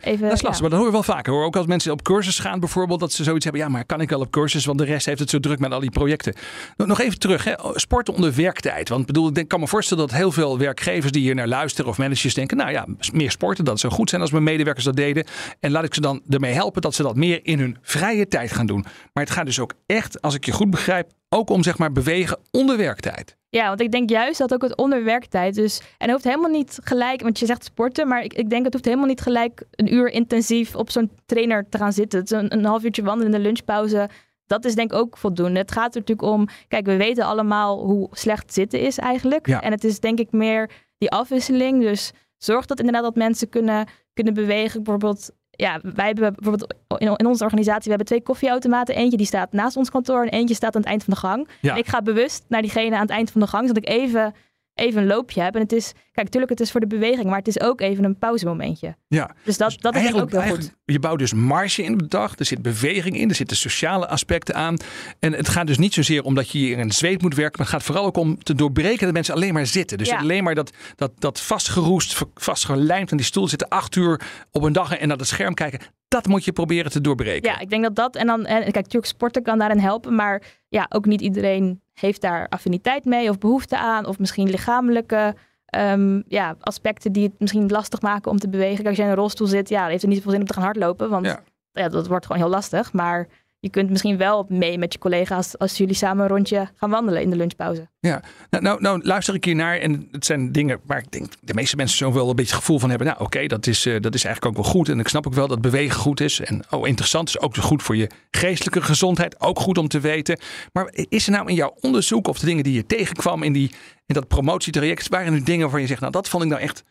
Even, 0.02 0.28
dat 0.28 0.32
is 0.32 0.42
lastig, 0.42 0.60
maar 0.60 0.70
dat 0.70 0.78
hoor 0.78 0.88
je 0.88 0.94
wel 0.94 1.02
vaker. 1.02 1.32
Hoor. 1.32 1.44
Ook 1.44 1.56
als 1.56 1.66
mensen 1.66 1.92
op 1.92 2.02
cursus 2.02 2.38
gaan 2.38 2.60
bijvoorbeeld, 2.60 3.00
dat 3.00 3.12
ze 3.12 3.24
zoiets 3.24 3.44
hebben. 3.44 3.62
Ja, 3.62 3.68
maar 3.68 3.84
kan 3.84 4.00
ik 4.00 4.10
wel 4.10 4.20
op 4.20 4.30
cursus, 4.30 4.64
want 4.64 4.78
de 4.78 4.84
rest 4.84 5.06
heeft 5.06 5.18
het 5.18 5.30
zo 5.30 5.38
druk 5.38 5.58
met 5.58 5.72
al 5.72 5.80
die 5.80 5.90
projecten. 5.90 6.34
Nog 6.76 7.00
even 7.00 7.18
terug, 7.18 7.44
hè. 7.44 7.52
sporten 7.74 8.14
onder 8.14 8.34
werktijd. 8.34 8.88
Want 8.88 9.06
bedoel, 9.06 9.30
ik 9.36 9.48
kan 9.48 9.60
me 9.60 9.68
voorstellen 9.68 10.06
dat 10.06 10.16
heel 10.16 10.32
veel 10.32 10.58
werkgevers 10.58 11.12
die 11.12 11.22
hier 11.22 11.34
naar 11.34 11.48
luisteren 11.48 11.90
of 11.90 11.98
managers 11.98 12.34
denken, 12.34 12.56
nou 12.56 12.70
ja, 12.70 12.86
meer 13.12 13.30
sporten, 13.30 13.64
dat 13.64 13.80
zou 13.80 13.92
goed 13.92 14.08
zijn 14.08 14.20
als 14.20 14.30
mijn 14.30 14.42
medewerkers 14.42 14.84
dat 14.84 14.96
deden. 14.96 15.26
En 15.60 15.70
laat 15.70 15.84
ik 15.84 15.94
ze 15.94 16.00
dan 16.00 16.22
ermee 16.28 16.52
helpen 16.52 16.82
dat 16.82 16.94
ze 16.94 17.02
dat 17.02 17.16
meer 17.16 17.40
in 17.42 17.58
hun 17.58 17.76
vrije 17.82 18.28
tijd 18.28 18.52
gaan 18.52 18.66
doen. 18.66 18.84
Maar 19.12 19.24
het 19.24 19.32
gaat 19.32 19.46
dus 19.46 19.60
ook 19.60 19.72
echt, 19.86 20.22
als 20.22 20.34
ik 20.34 20.44
je 20.44 20.52
goed 20.52 20.70
begrijp, 20.70 21.10
ook 21.28 21.50
om 21.50 21.62
zeg 21.62 21.78
maar 21.78 21.92
bewegen 21.92 22.38
onder 22.50 22.76
werktijd. 22.76 23.36
Ja, 23.48 23.68
want 23.68 23.80
ik 23.80 23.90
denk 23.90 24.10
juist 24.10 24.38
dat 24.38 24.54
ook 24.54 24.62
het 24.62 24.76
onder 24.76 25.04
werktijd 25.04 25.54
dus... 25.54 25.78
En 25.78 25.86
het 25.98 26.10
hoeft 26.10 26.24
helemaal 26.24 26.50
niet 26.50 26.78
gelijk, 26.82 27.22
want 27.22 27.38
je 27.38 27.46
zegt 27.46 27.64
sporten... 27.64 28.08
maar 28.08 28.22
ik, 28.22 28.34
ik 28.34 28.50
denk 28.50 28.64
het 28.64 28.72
hoeft 28.72 28.84
helemaal 28.84 29.06
niet 29.06 29.20
gelijk 29.20 29.62
een 29.70 29.94
uur 29.94 30.08
intensief 30.08 30.74
op 30.74 30.90
zo'n 30.90 31.10
trainer 31.26 31.68
te 31.68 31.78
gaan 31.78 31.92
zitten. 31.92 32.38
Een, 32.38 32.52
een 32.52 32.64
half 32.64 32.84
uurtje 32.84 33.02
wandelen 33.02 33.32
in 33.32 33.38
de 33.38 33.44
lunchpauze. 33.46 34.08
Dat 34.46 34.64
is 34.64 34.74
denk 34.74 34.92
ik 34.92 34.98
ook 34.98 35.16
voldoende. 35.16 35.58
Het 35.58 35.72
gaat 35.72 35.94
er 35.94 36.00
natuurlijk 36.00 36.28
om... 36.28 36.48
Kijk, 36.68 36.86
we 36.86 36.96
weten 36.96 37.24
allemaal 37.24 37.84
hoe 37.84 38.08
slecht 38.12 38.52
zitten 38.52 38.80
is 38.80 38.98
eigenlijk. 38.98 39.46
Ja. 39.46 39.60
En 39.60 39.70
het 39.70 39.84
is 39.84 40.00
denk 40.00 40.18
ik 40.18 40.32
meer 40.32 40.70
die 40.98 41.10
afwisseling. 41.10 41.82
Dus 41.82 42.12
zorg 42.38 42.66
dat 42.66 42.78
inderdaad 42.78 43.02
dat 43.02 43.16
mensen 43.16 43.48
kunnen, 43.48 43.86
kunnen 44.12 44.34
bewegen. 44.34 44.82
Bijvoorbeeld 44.82 45.30
ja, 45.56 45.80
wij 45.82 46.06
hebben 46.06 46.34
bijvoorbeeld 46.34 46.74
in, 46.98 47.26
onze 47.26 47.44
organisatie, 47.44 47.82
we 47.82 47.88
hebben 47.88 48.06
twee 48.06 48.22
koffieautomaten. 48.22 48.94
Eentje 48.94 49.16
die 49.16 49.26
staat 49.26 49.52
naast 49.52 49.76
ons 49.76 49.90
kantoor 49.90 50.22
en 50.22 50.28
eentje 50.28 50.54
staat 50.54 50.74
aan 50.74 50.80
het 50.80 50.90
eind 50.90 51.04
van 51.04 51.14
de 51.14 51.20
gang. 51.20 51.48
ik 51.76 51.86
ga 51.86 52.02
bewust 52.02 52.44
naar 52.48 52.62
diegene 52.62 52.94
aan 52.94 53.00
het 53.00 53.10
eind 53.10 53.30
van 53.30 53.40
de 53.40 53.46
gang, 53.46 53.68
zodat 53.68 53.82
ik 53.82 53.88
even 53.88 54.34
even 54.76 55.00
een 55.00 55.06
loopje 55.06 55.42
heb. 55.42 55.54
En 55.54 55.60
het 55.60 55.72
is, 55.72 55.92
kijk, 55.92 56.26
natuurlijk, 56.26 56.52
het 56.52 56.60
is 56.60 56.70
voor 56.70 56.80
de 56.80 56.86
beweging, 56.86 57.24
maar 57.24 57.38
het 57.38 57.48
is 57.48 57.60
ook 57.60 57.80
even 57.80 58.04
een 58.04 58.18
pauzemomentje. 58.18 58.96
Ja. 59.08 59.30
Dus 59.44 59.56
dat, 59.56 59.76
dat 59.80 59.94
is 59.94 60.14
ook 60.14 60.30
heel 60.30 60.42
goed. 60.42 60.74
Je 60.84 60.98
bouwt 60.98 61.18
dus 61.18 61.32
marge 61.32 61.82
in 61.82 61.98
de 61.98 62.08
dag, 62.08 62.38
er 62.38 62.44
zit 62.44 62.62
beweging 62.62 63.16
in, 63.16 63.28
er 63.28 63.34
zitten 63.34 63.56
sociale 63.56 64.08
aspecten 64.08 64.54
aan. 64.54 64.76
En 65.18 65.32
het 65.32 65.48
gaat 65.48 65.66
dus 65.66 65.78
niet 65.78 65.94
zozeer 65.94 66.22
omdat 66.22 66.50
je 66.50 66.58
hier 66.58 66.72
in 66.72 66.78
een 66.78 66.92
zweet 66.92 67.22
moet 67.22 67.34
werken, 67.34 67.58
maar 67.58 67.66
het 67.66 67.76
gaat 67.76 67.86
vooral 67.86 68.04
ook 68.04 68.16
om 68.16 68.42
te 68.42 68.54
doorbreken 68.54 69.04
dat 69.04 69.14
mensen 69.14 69.34
alleen 69.34 69.54
maar 69.54 69.66
zitten. 69.66 69.98
Dus 69.98 70.10
alleen 70.10 70.44
maar 70.44 70.54
dat, 70.54 70.72
dat, 70.96 71.12
dat 71.20 71.40
vastgeroest, 71.40 72.22
vastgelijmd 72.34 73.10
aan 73.10 73.16
die 73.16 73.26
stoel 73.26 73.48
zitten 73.48 73.68
acht 73.68 73.96
uur 73.96 74.20
op 74.50 74.62
een 74.62 74.72
dag 74.72 74.96
en 74.96 75.08
naar 75.08 75.16
het 75.16 75.26
scherm 75.26 75.54
kijken. 75.54 75.80
Dat 76.08 76.26
moet 76.26 76.44
je 76.44 76.52
proberen 76.52 76.90
te 76.90 77.00
doorbreken. 77.00 77.50
Ja, 77.50 77.58
ik 77.58 77.70
denk 77.70 77.82
dat 77.82 77.94
dat. 77.94 78.16
En 78.16 78.26
dan, 78.26 78.46
en, 78.46 78.62
kijk, 78.62 78.74
natuurlijk, 78.74 79.06
sporten 79.06 79.42
kan 79.42 79.58
daarin 79.58 79.78
helpen. 79.78 80.14
Maar 80.14 80.42
ja, 80.68 80.86
ook 80.88 81.06
niet 81.06 81.20
iedereen 81.20 81.80
heeft 82.00 82.20
daar 82.20 82.46
affiniteit 82.48 83.04
mee 83.04 83.28
of 83.28 83.38
behoefte 83.38 83.78
aan. 83.78 84.06
Of 84.06 84.18
misschien 84.18 84.50
lichamelijke 84.50 85.34
um, 85.76 86.24
ja, 86.28 86.56
aspecten 86.60 87.12
die 87.12 87.22
het 87.22 87.40
misschien 87.40 87.68
lastig 87.68 88.00
maken 88.00 88.30
om 88.30 88.38
te 88.38 88.48
bewegen. 88.48 88.86
Als 88.86 88.96
je 88.96 89.02
in 89.02 89.08
een 89.08 89.14
rolstoel 89.14 89.46
zit, 89.46 89.68
ja, 89.68 89.80
dan 89.80 89.90
heeft 89.90 90.02
het 90.02 90.10
niet 90.10 90.18
zoveel 90.18 90.32
zin 90.32 90.40
om 90.40 90.46
te 90.46 90.54
gaan 90.54 90.62
hardlopen. 90.62 91.10
Want 91.10 91.26
ja. 91.26 91.42
ja 91.72 91.88
dat 91.88 92.06
wordt 92.06 92.26
gewoon 92.26 92.42
heel 92.42 92.50
lastig. 92.50 92.92
Maar 92.92 93.28
je 93.66 93.72
kunt 93.72 93.90
misschien 93.90 94.16
wel 94.16 94.46
mee 94.48 94.78
met 94.78 94.92
je 94.92 94.98
collega's 94.98 95.58
als 95.58 95.76
jullie 95.76 95.94
samen 95.94 96.22
een 96.24 96.30
rondje 96.30 96.68
gaan 96.74 96.90
wandelen 96.90 97.22
in 97.22 97.30
de 97.30 97.36
lunchpauze. 97.36 97.88
Ja, 97.98 98.22
nou, 98.50 98.62
nou, 98.62 98.80
nou 98.80 99.00
luister 99.02 99.34
ik 99.34 99.44
hier 99.44 99.54
naar 99.54 99.78
en 99.78 100.08
het 100.10 100.24
zijn 100.24 100.52
dingen 100.52 100.80
waar 100.84 100.98
ik 100.98 101.10
denk 101.10 101.32
de 101.40 101.54
meeste 101.54 101.76
mensen 101.76 101.96
zo 101.96 102.12
wel 102.12 102.28
een 102.28 102.36
beetje 102.36 102.50
het 102.50 102.60
gevoel 102.60 102.78
van 102.78 102.88
hebben. 102.88 103.06
Nou 103.06 103.20
oké, 103.20 103.46
dat, 103.46 103.66
is, 103.66 103.86
uh, 103.86 104.00
dat 104.00 104.14
is 104.14 104.24
eigenlijk 104.24 104.56
ook 104.56 104.62
wel 104.62 104.72
goed 104.72 104.88
en 104.88 104.98
ik 104.98 105.08
snap 105.08 105.26
ook 105.26 105.34
wel 105.34 105.48
dat 105.48 105.60
bewegen 105.60 106.00
goed 106.00 106.20
is. 106.20 106.40
En 106.40 106.64
oh 106.70 106.86
interessant, 106.86 107.28
is 107.28 107.40
ook 107.40 107.56
goed 107.56 107.82
voor 107.82 107.96
je 107.96 108.10
geestelijke 108.30 108.82
gezondheid, 108.82 109.40
ook 109.40 109.58
goed 109.58 109.78
om 109.78 109.88
te 109.88 110.00
weten. 110.00 110.38
Maar 110.72 110.94
is 111.08 111.26
er 111.26 111.32
nou 111.32 111.48
in 111.48 111.54
jouw 111.54 111.74
onderzoek 111.80 112.28
of 112.28 112.38
de 112.38 112.46
dingen 112.46 112.64
die 112.64 112.74
je 112.74 112.86
tegenkwam 112.86 113.42
in, 113.42 113.52
die, 113.52 113.70
in 114.06 114.14
dat 114.14 114.28
promotietraject, 114.28 115.08
waren 115.08 115.34
er 115.34 115.44
dingen 115.44 115.62
waarvan 115.62 115.80
je 115.80 115.86
zegt, 115.86 116.00
nou 116.00 116.12
dat 116.12 116.28
vond 116.28 116.42
ik 116.42 116.48
nou 116.48 116.62
echt 116.62 116.84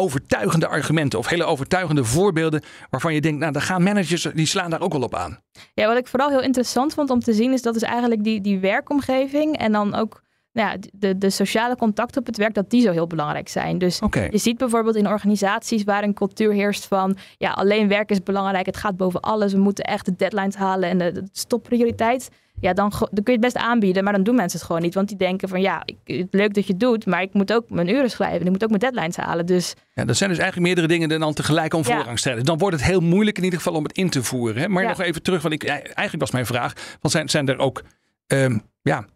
overtuigende 0.00 0.66
argumenten 0.66 1.18
of 1.18 1.28
hele 1.28 1.44
overtuigende 1.44 2.04
voorbeelden 2.04 2.62
waarvan 2.90 3.14
je 3.14 3.20
denkt, 3.20 3.38
nou, 3.38 3.52
dan 3.52 3.62
gaan 3.62 3.82
managers, 3.82 4.28
die 4.34 4.46
slaan 4.46 4.70
daar 4.70 4.80
ook 4.80 4.92
wel 4.92 5.02
op 5.02 5.14
aan. 5.14 5.40
Ja, 5.74 5.86
wat 5.86 5.96
ik 5.96 6.06
vooral 6.06 6.28
heel 6.30 6.42
interessant 6.42 6.94
vond 6.94 7.10
om 7.10 7.20
te 7.20 7.32
zien 7.32 7.52
is 7.52 7.62
dat 7.62 7.76
is 7.76 7.82
eigenlijk 7.82 8.24
die, 8.24 8.40
die 8.40 8.58
werkomgeving 8.58 9.58
en 9.58 9.72
dan 9.72 9.94
ook 9.94 10.22
nou 10.52 10.68
ja, 10.68 10.76
de, 10.92 11.18
de 11.18 11.30
sociale 11.30 11.76
contacten 11.76 12.20
op 12.20 12.26
het 12.26 12.36
werk, 12.36 12.54
dat 12.54 12.70
die 12.70 12.82
zo 12.82 12.92
heel 12.92 13.06
belangrijk 13.06 13.48
zijn. 13.48 13.78
Dus 13.78 14.00
je 14.30 14.38
ziet 14.38 14.58
bijvoorbeeld 14.58 14.96
in 14.96 15.08
organisaties 15.08 15.84
waar 15.84 16.02
een 16.02 16.14
cultuur 16.14 16.52
heerst 16.52 16.86
van, 16.86 17.16
ja, 17.38 17.50
alleen 17.50 17.88
werk 17.88 18.10
is 18.10 18.22
belangrijk, 18.22 18.66
het 18.66 18.76
gaat 18.76 18.96
boven 18.96 19.20
alles, 19.20 19.52
we 19.52 19.58
moeten 19.58 19.84
echt 19.84 20.04
de 20.04 20.16
deadlines 20.16 20.54
halen 20.54 20.88
en 20.88 20.98
de, 20.98 21.12
de 21.12 21.24
stopprioriteit. 21.32 22.28
Ja, 22.60 22.72
dan, 22.72 22.92
dan 22.98 23.08
kun 23.10 23.22
je 23.24 23.32
het 23.32 23.40
best 23.40 23.56
aanbieden, 23.56 24.04
maar 24.04 24.12
dan 24.12 24.22
doen 24.22 24.34
mensen 24.34 24.58
het 24.58 24.66
gewoon 24.66 24.82
niet. 24.82 24.94
Want 24.94 25.08
die 25.08 25.16
denken 25.16 25.48
van, 25.48 25.60
ja, 25.60 25.82
ik, 26.04 26.26
leuk 26.30 26.54
dat 26.54 26.66
je 26.66 26.72
het 26.72 26.80
doet, 26.80 27.06
maar 27.06 27.22
ik 27.22 27.32
moet 27.32 27.52
ook 27.52 27.70
mijn 27.70 27.88
uren 27.88 28.10
schrijven 28.10 28.40
en 28.40 28.46
ik 28.46 28.52
moet 28.52 28.62
ook 28.62 28.68
mijn 28.68 28.80
deadlines 28.80 29.16
halen. 29.16 29.46
Dus... 29.46 29.74
Ja, 29.94 30.04
dat 30.04 30.16
zijn 30.16 30.30
dus 30.30 30.38
eigenlijk 30.38 30.66
meerdere 30.66 30.98
dingen 30.98 31.20
dan 31.20 31.34
tegelijk 31.34 31.74
om 31.74 31.84
voorrang 31.84 32.18
stellen. 32.18 32.44
Dan 32.44 32.58
wordt 32.58 32.76
het 32.76 32.84
heel 32.84 33.00
moeilijk 33.00 33.38
in 33.38 33.44
ieder 33.44 33.58
geval 33.58 33.74
om 33.74 33.82
het 33.82 33.92
in 33.92 34.10
te 34.10 34.22
voeren. 34.22 34.62
Hè? 34.62 34.68
Maar 34.68 34.84
nog 34.84 35.00
even 35.00 35.22
terug, 35.22 35.42
want 35.42 35.54
ik, 35.54 35.64
eigenlijk 35.64 36.20
was 36.20 36.30
mijn 36.30 36.46
vraag, 36.46 36.72
want 37.00 37.14
zijn, 37.14 37.28
zijn 37.28 37.48
er 37.48 37.58
ook 37.58 37.82
um, 38.26 38.62
ja, 38.82 39.06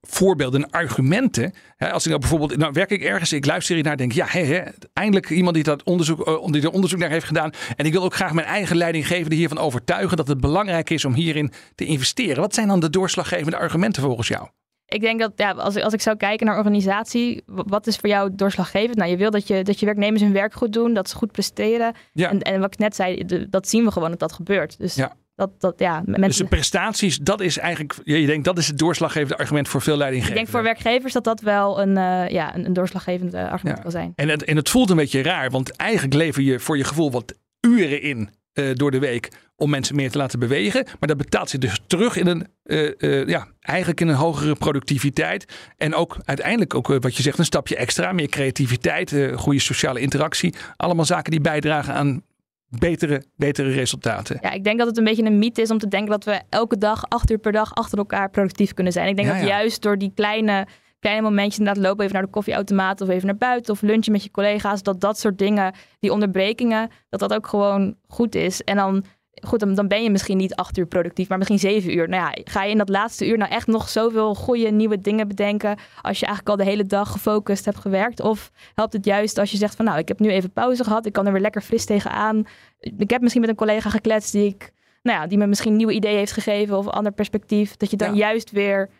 voorbeelden 0.00 0.62
en 0.62 0.70
argumenten. 0.70 1.52
als 1.78 2.02
ik 2.02 2.08
nou 2.08 2.20
bijvoorbeeld, 2.20 2.56
nou 2.56 2.72
werk 2.72 2.90
ik 2.90 3.02
ergens, 3.02 3.32
ik 3.32 3.46
luister 3.46 3.74
hier 3.74 3.84
naar, 3.84 3.96
denk 3.96 4.12
ja, 4.12 4.26
he, 4.28 4.62
eindelijk 4.92 5.30
iemand 5.30 5.54
die 5.54 5.64
dat 5.64 5.82
onderzoek, 5.82 6.28
uh, 6.28 6.46
die 6.46 6.62
er 6.62 6.70
onderzoek 6.70 6.98
naar 6.98 7.10
heeft 7.10 7.26
gedaan. 7.26 7.50
En 7.76 7.86
ik 7.86 7.92
wil 7.92 8.02
ook 8.02 8.14
graag 8.14 8.32
mijn 8.32 8.46
eigen 8.46 8.76
leidinggevende 8.76 9.36
hiervan 9.36 9.58
overtuigen 9.58 10.16
dat 10.16 10.28
het 10.28 10.40
belangrijk 10.40 10.90
is 10.90 11.04
om 11.04 11.14
hierin 11.14 11.52
te 11.74 11.84
investeren. 11.84 12.40
Wat 12.40 12.54
zijn 12.54 12.68
dan 12.68 12.80
de 12.80 12.90
doorslaggevende 12.90 13.56
argumenten 13.56 14.02
volgens 14.02 14.28
jou? 14.28 14.48
Ik 14.86 15.00
denk 15.00 15.20
dat 15.20 15.32
ja, 15.36 15.50
als, 15.50 15.76
ik, 15.76 15.82
als 15.82 15.92
ik 15.92 16.00
zou 16.00 16.16
kijken 16.16 16.46
naar 16.46 16.56
organisatie, 16.56 17.42
wat 17.46 17.86
is 17.86 17.96
voor 17.96 18.08
jou 18.08 18.34
doorslaggevend? 18.34 18.96
Nou, 18.96 19.10
je 19.10 19.16
wil 19.16 19.30
dat 19.30 19.46
je, 19.46 19.64
dat 19.64 19.80
je 19.80 19.86
werknemers 19.86 20.22
hun 20.22 20.32
werk 20.32 20.54
goed 20.54 20.72
doen, 20.72 20.94
dat 20.94 21.08
ze 21.08 21.16
goed 21.16 21.32
presteren. 21.32 21.94
Ja. 22.12 22.30
En, 22.30 22.40
en 22.40 22.60
wat 22.60 22.72
ik 22.72 22.78
net 22.78 22.94
zei, 22.94 23.24
dat 23.50 23.68
zien 23.68 23.84
we 23.84 23.90
gewoon 23.90 24.10
dat 24.10 24.18
dat 24.18 24.32
gebeurt. 24.32 24.78
Dus 24.78 24.94
ja. 24.94 25.16
Dat, 25.34 25.60
dat, 25.60 25.78
ja, 25.78 26.02
mensen... 26.04 26.22
Dus 26.22 26.36
de 26.36 26.44
prestaties, 26.44 27.18
dat 27.18 27.40
is 27.40 27.58
eigenlijk, 27.58 27.94
je 28.04 28.26
denkt 28.26 28.44
dat 28.44 28.58
is 28.58 28.66
het 28.66 28.78
doorslaggevende 28.78 29.36
argument 29.36 29.68
voor 29.68 29.82
veel 29.82 29.96
leidinggevenden. 29.96 30.44
Ik 30.44 30.52
denk 30.52 30.64
voor 30.64 30.74
werkgevers 30.74 31.12
dat 31.12 31.24
dat 31.24 31.40
wel 31.40 31.80
een, 31.80 31.96
uh, 31.96 32.28
ja, 32.28 32.56
een, 32.56 32.72
doorslaggevend 32.72 33.34
argument 33.34 33.80
kan 33.80 33.90
zijn. 33.90 34.12
En 34.14 34.28
het, 34.28 34.44
en 34.44 34.56
het 34.56 34.68
voelt 34.68 34.90
een 34.90 34.96
beetje 34.96 35.22
raar, 35.22 35.50
want 35.50 35.76
eigenlijk 35.76 36.14
lever 36.14 36.42
je 36.42 36.60
voor 36.60 36.76
je 36.76 36.84
gevoel 36.84 37.10
wat 37.10 37.34
uren 37.60 38.02
in 38.02 38.30
uh, 38.54 38.74
door 38.74 38.90
de 38.90 38.98
week 38.98 39.28
om 39.56 39.70
mensen 39.70 39.96
meer 39.96 40.10
te 40.10 40.18
laten 40.18 40.38
bewegen. 40.38 40.84
Maar 40.84 41.08
dat 41.08 41.16
betaalt 41.16 41.50
zich 41.50 41.60
dus 41.60 41.80
terug 41.86 42.16
in 42.16 42.26
een, 42.26 42.46
uh, 42.64 43.26
ja, 43.26 43.48
eigenlijk 43.60 44.00
in 44.00 44.08
een 44.08 44.14
hogere 44.14 44.54
productiviteit. 44.54 45.44
En 45.76 45.94
ook 45.94 46.16
uiteindelijk 46.24 46.74
ook 46.74 46.86
wat 46.86 47.16
je 47.16 47.22
zegt, 47.22 47.38
een 47.38 47.44
stapje 47.44 47.76
extra, 47.76 48.12
meer 48.12 48.28
creativiteit, 48.28 49.14
goede 49.34 49.60
sociale 49.60 50.00
interactie. 50.00 50.54
Allemaal 50.76 51.04
zaken 51.04 51.30
die 51.30 51.40
bijdragen 51.40 51.94
aan 51.94 52.22
betere, 52.78 53.22
betere 53.36 53.70
resultaten. 53.70 54.38
Ja, 54.40 54.50
ik 54.50 54.64
denk 54.64 54.78
dat 54.78 54.86
het 54.86 54.98
een 54.98 55.04
beetje 55.04 55.24
een 55.24 55.38
mythe 55.38 55.62
is 55.62 55.70
om 55.70 55.78
te 55.78 55.88
denken 55.88 56.10
dat 56.10 56.24
we 56.24 56.40
elke 56.48 56.78
dag, 56.78 57.04
acht 57.08 57.30
uur 57.30 57.38
per 57.38 57.52
dag, 57.52 57.74
achter 57.74 57.98
elkaar 57.98 58.30
productief 58.30 58.74
kunnen 58.74 58.92
zijn. 58.92 59.08
Ik 59.08 59.16
denk 59.16 59.28
dat 59.28 59.42
juist 59.46 59.82
door 59.82 59.98
die 59.98 60.12
kleine, 60.14 60.66
kleine 61.00 61.22
momentjes, 61.22 61.58
inderdaad 61.58 61.82
lopen 61.84 62.02
even 62.02 62.14
naar 62.14 62.24
de 62.24 62.30
koffieautomaat 62.30 63.00
of 63.00 63.08
even 63.08 63.26
naar 63.26 63.36
buiten 63.36 63.72
of 63.72 63.82
lunchen 63.82 64.12
met 64.12 64.22
je 64.22 64.30
collega's, 64.30 64.82
dat 64.82 65.00
dat 65.00 65.18
soort 65.18 65.38
dingen, 65.38 65.74
die 65.98 66.12
onderbrekingen, 66.12 66.90
dat 67.08 67.20
dat 67.20 67.34
ook 67.34 67.46
gewoon 67.46 67.94
goed 68.08 68.34
is. 68.34 68.62
En 68.62 68.76
dan 68.76 69.04
goed, 69.34 69.60
dan, 69.60 69.74
dan 69.74 69.88
ben 69.88 70.02
je 70.02 70.10
misschien 70.10 70.36
niet 70.36 70.54
acht 70.54 70.78
uur 70.78 70.86
productief, 70.86 71.28
maar 71.28 71.38
misschien 71.38 71.58
zeven 71.58 71.96
uur. 71.96 72.08
Nou 72.08 72.22
ja, 72.22 72.42
ga 72.44 72.62
je 72.62 72.70
in 72.70 72.78
dat 72.78 72.88
laatste 72.88 73.28
uur 73.28 73.38
nou 73.38 73.50
echt 73.50 73.66
nog 73.66 73.88
zoveel 73.88 74.34
goede 74.34 74.70
nieuwe 74.70 75.00
dingen 75.00 75.28
bedenken 75.28 75.78
als 76.02 76.20
je 76.20 76.26
eigenlijk 76.26 76.58
al 76.58 76.64
de 76.64 76.70
hele 76.70 76.86
dag 76.86 77.10
gefocust 77.10 77.64
hebt 77.64 77.78
gewerkt? 77.78 78.20
Of 78.20 78.50
helpt 78.74 78.92
het 78.92 79.04
juist 79.04 79.38
als 79.38 79.50
je 79.50 79.56
zegt 79.56 79.76
van 79.76 79.84
nou, 79.84 79.98
ik 79.98 80.08
heb 80.08 80.18
nu 80.18 80.30
even 80.30 80.52
pauze 80.52 80.84
gehad, 80.84 81.06
ik 81.06 81.12
kan 81.12 81.26
er 81.26 81.32
weer 81.32 81.40
lekker 81.40 81.62
fris 81.62 81.84
tegenaan. 81.84 82.46
Ik 82.80 83.10
heb 83.10 83.20
misschien 83.20 83.40
met 83.40 83.50
een 83.50 83.56
collega 83.56 83.90
gekletst 83.90 84.32
die 84.32 84.46
ik, 84.46 84.72
nou 85.02 85.20
ja, 85.20 85.26
die 85.26 85.38
me 85.38 85.46
misschien 85.46 85.76
nieuwe 85.76 85.92
ideeën 85.92 86.16
heeft 86.16 86.32
gegeven 86.32 86.76
of 86.76 86.86
een 86.86 86.92
ander 86.92 87.12
perspectief. 87.12 87.76
Dat 87.76 87.90
je 87.90 87.96
dan 87.96 88.14
juist 88.14 88.50
weer 88.50 88.90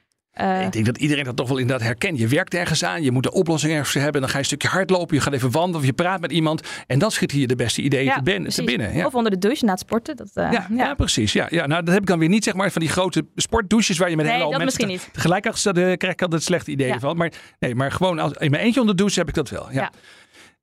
uh, 0.40 0.64
ik 0.64 0.72
denk 0.72 0.87
dat 0.87 0.99
iedereen 0.99 1.25
dat 1.25 1.37
toch 1.37 1.49
wel 1.49 1.58
inderdaad 1.58 1.87
herkent. 1.87 2.18
Je 2.18 2.28
werkt 2.28 2.54
ergens 2.54 2.84
aan, 2.84 3.02
je 3.02 3.10
moet 3.10 3.26
een 3.26 3.32
oplossing 3.32 3.72
ergens 3.72 3.94
hebben. 3.94 4.20
Dan 4.20 4.30
ga 4.30 4.34
je 4.34 4.38
een 4.38 4.44
stukje 4.44 4.68
hardlopen, 4.68 5.16
je 5.16 5.22
gaat 5.22 5.32
even 5.32 5.50
wandelen 5.50 5.80
of 5.80 5.87
je 5.87 5.92
praat 5.92 6.20
met 6.20 6.32
iemand. 6.32 6.62
En 6.87 6.99
dan 6.99 7.10
schiet 7.10 7.30
hier 7.30 7.46
de 7.46 7.56
beste 7.56 7.82
ideeën 7.82 8.12
te, 8.14 8.22
binnen. 8.64 8.94
Ja. 8.94 9.06
Of 9.06 9.14
onder 9.14 9.32
de 9.32 9.38
douche 9.38 9.64
na 9.64 9.70
het 9.70 9.80
sporten. 9.80 10.16
Dat, 10.16 10.30
uh, 10.34 10.52
ja, 10.52 10.66
ja, 10.76 10.94
precies. 10.94 11.32
Ja, 11.32 11.46
ja, 11.50 11.66
nou, 11.66 11.82
dat 11.82 11.92
heb 11.92 12.02
ik 12.02 12.08
dan 12.08 12.18
weer 12.18 12.28
niet 12.28 12.44
zeg 12.44 12.54
maar 12.54 12.70
van 12.70 12.80
die 12.80 12.90
grote 12.90 13.26
sportdouches 13.34 13.99
waar 13.99 14.10
je 14.10 14.16
met 14.16 14.26
nee, 14.26 14.34
hele 14.34 14.58
mensen 14.58 14.88
te, 14.88 14.99
tegelijk 15.12 15.44
achter 15.46 15.60
staat. 15.60 15.75
Daar 15.75 15.96
krijg 15.96 16.14
ik 16.14 16.22
altijd 16.22 16.42
slechte 16.42 16.70
ideeën 16.70 17.00
van. 17.00 17.16
Maar, 17.16 17.32
nee, 17.58 17.75
maar 17.75 17.92
gewoon 17.92 18.18
als, 18.18 18.32
in 18.32 18.50
mijn 18.50 18.62
eentje 18.62 18.80
onder 18.80 18.96
de 18.96 19.02
douche 19.02 19.18
heb 19.18 19.28
ik 19.28 19.34
dat 19.34 19.49
wel. 19.49 19.72
ja. 19.72 19.90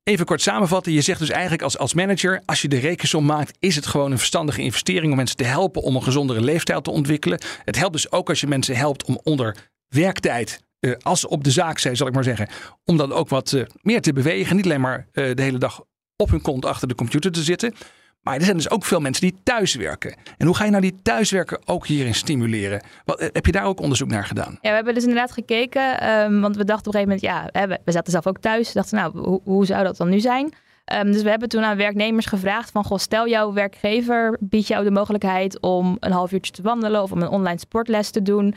Even 0.08 0.26
kort 0.26 0.42
samenvatten. 0.42 0.92
Je 0.92 1.00
zegt 1.00 1.18
dus 1.18 1.30
eigenlijk 1.30 1.62
als, 1.62 1.78
als 1.78 1.94
manager, 1.94 2.42
als 2.44 2.62
je 2.62 2.68
de 2.68 2.78
rekensom 2.78 3.24
maakt, 3.24 3.56
is 3.58 3.76
het 3.76 3.86
gewoon 3.86 4.10
een 4.10 4.18
verstandige 4.18 4.62
investering 4.62 5.10
om 5.10 5.16
mensen 5.16 5.36
te 5.36 5.44
helpen 5.44 5.82
om 5.82 5.96
een 5.96 6.02
gezondere 6.02 6.40
leefstijl 6.40 6.80
te 6.80 6.90
ontwikkelen. 6.90 7.40
Het 7.64 7.76
helpt 7.76 7.92
dus 7.92 8.12
ook 8.12 8.28
als 8.28 8.40
je 8.40 8.46
mensen 8.46 8.76
helpt 8.76 9.04
om 9.04 9.20
onder 9.22 9.56
werktijd 9.88 10.60
uh, 10.80 10.94
als 11.02 11.26
op 11.26 11.44
de 11.44 11.50
zaak 11.50 11.78
zijn, 11.78 11.96
zal 11.96 12.06
ik 12.06 12.14
maar 12.14 12.24
zeggen, 12.24 12.48
om 12.84 12.96
dan 12.96 13.12
ook 13.12 13.28
wat 13.28 13.52
uh, 13.52 13.64
meer 13.82 14.00
te 14.00 14.12
bewegen. 14.12 14.56
Niet 14.56 14.64
alleen 14.64 14.80
maar 14.80 15.06
uh, 15.12 15.34
de 15.34 15.42
hele 15.42 15.58
dag 15.58 15.84
op 16.16 16.30
hun 16.30 16.42
kont 16.42 16.64
achter 16.64 16.88
de 16.88 16.94
computer 16.94 17.32
te 17.32 17.42
zitten. 17.42 17.74
Maar 18.22 18.36
er 18.36 18.44
zijn 18.44 18.56
dus 18.56 18.70
ook 18.70 18.84
veel 18.84 19.00
mensen 19.00 19.22
die 19.22 19.40
thuiswerken. 19.42 20.16
En 20.36 20.46
hoe 20.46 20.56
ga 20.56 20.64
je 20.64 20.70
nou 20.70 20.82
die 20.82 21.02
thuiswerken 21.02 21.60
ook 21.64 21.86
hierin 21.86 22.14
stimuleren? 22.14 22.82
Wat, 23.04 23.20
heb 23.20 23.46
je 23.46 23.52
daar 23.52 23.64
ook 23.64 23.80
onderzoek 23.80 24.08
naar 24.08 24.24
gedaan? 24.24 24.58
Ja, 24.60 24.68
we 24.68 24.74
hebben 24.74 24.94
dus 24.94 25.02
inderdaad 25.02 25.32
gekeken. 25.32 26.08
Um, 26.08 26.40
want 26.40 26.56
we 26.56 26.64
dachten 26.64 26.86
op 26.86 26.94
een 26.94 27.00
gegeven 27.00 27.30
moment, 27.30 27.52
ja, 27.52 27.78
we, 27.84 27.92
zaten 27.92 28.12
zelf 28.12 28.26
ook 28.26 28.38
thuis. 28.38 28.66
We 28.66 28.74
dachten, 28.74 28.98
nou, 28.98 29.18
hoe, 29.18 29.40
hoe 29.44 29.66
zou 29.66 29.84
dat 29.84 29.96
dan 29.96 30.08
nu 30.08 30.20
zijn? 30.20 30.54
Um, 30.92 31.12
dus 31.12 31.22
we 31.22 31.30
hebben 31.30 31.48
toen 31.48 31.62
aan 31.62 31.76
werknemers 31.76 32.26
gevraagd 32.26 32.70
van, 32.70 32.84
goh, 32.84 32.98
stel 32.98 33.28
jouw 33.28 33.52
werkgever 33.52 34.36
biedt 34.40 34.66
jou 34.66 34.84
de 34.84 34.90
mogelijkheid 34.90 35.60
om 35.60 35.96
een 36.00 36.12
half 36.12 36.32
uurtje 36.32 36.52
te 36.52 36.62
wandelen 36.62 37.02
of 37.02 37.12
om 37.12 37.22
een 37.22 37.28
online 37.28 37.58
sportles 37.58 38.10
te 38.10 38.22
doen. 38.22 38.54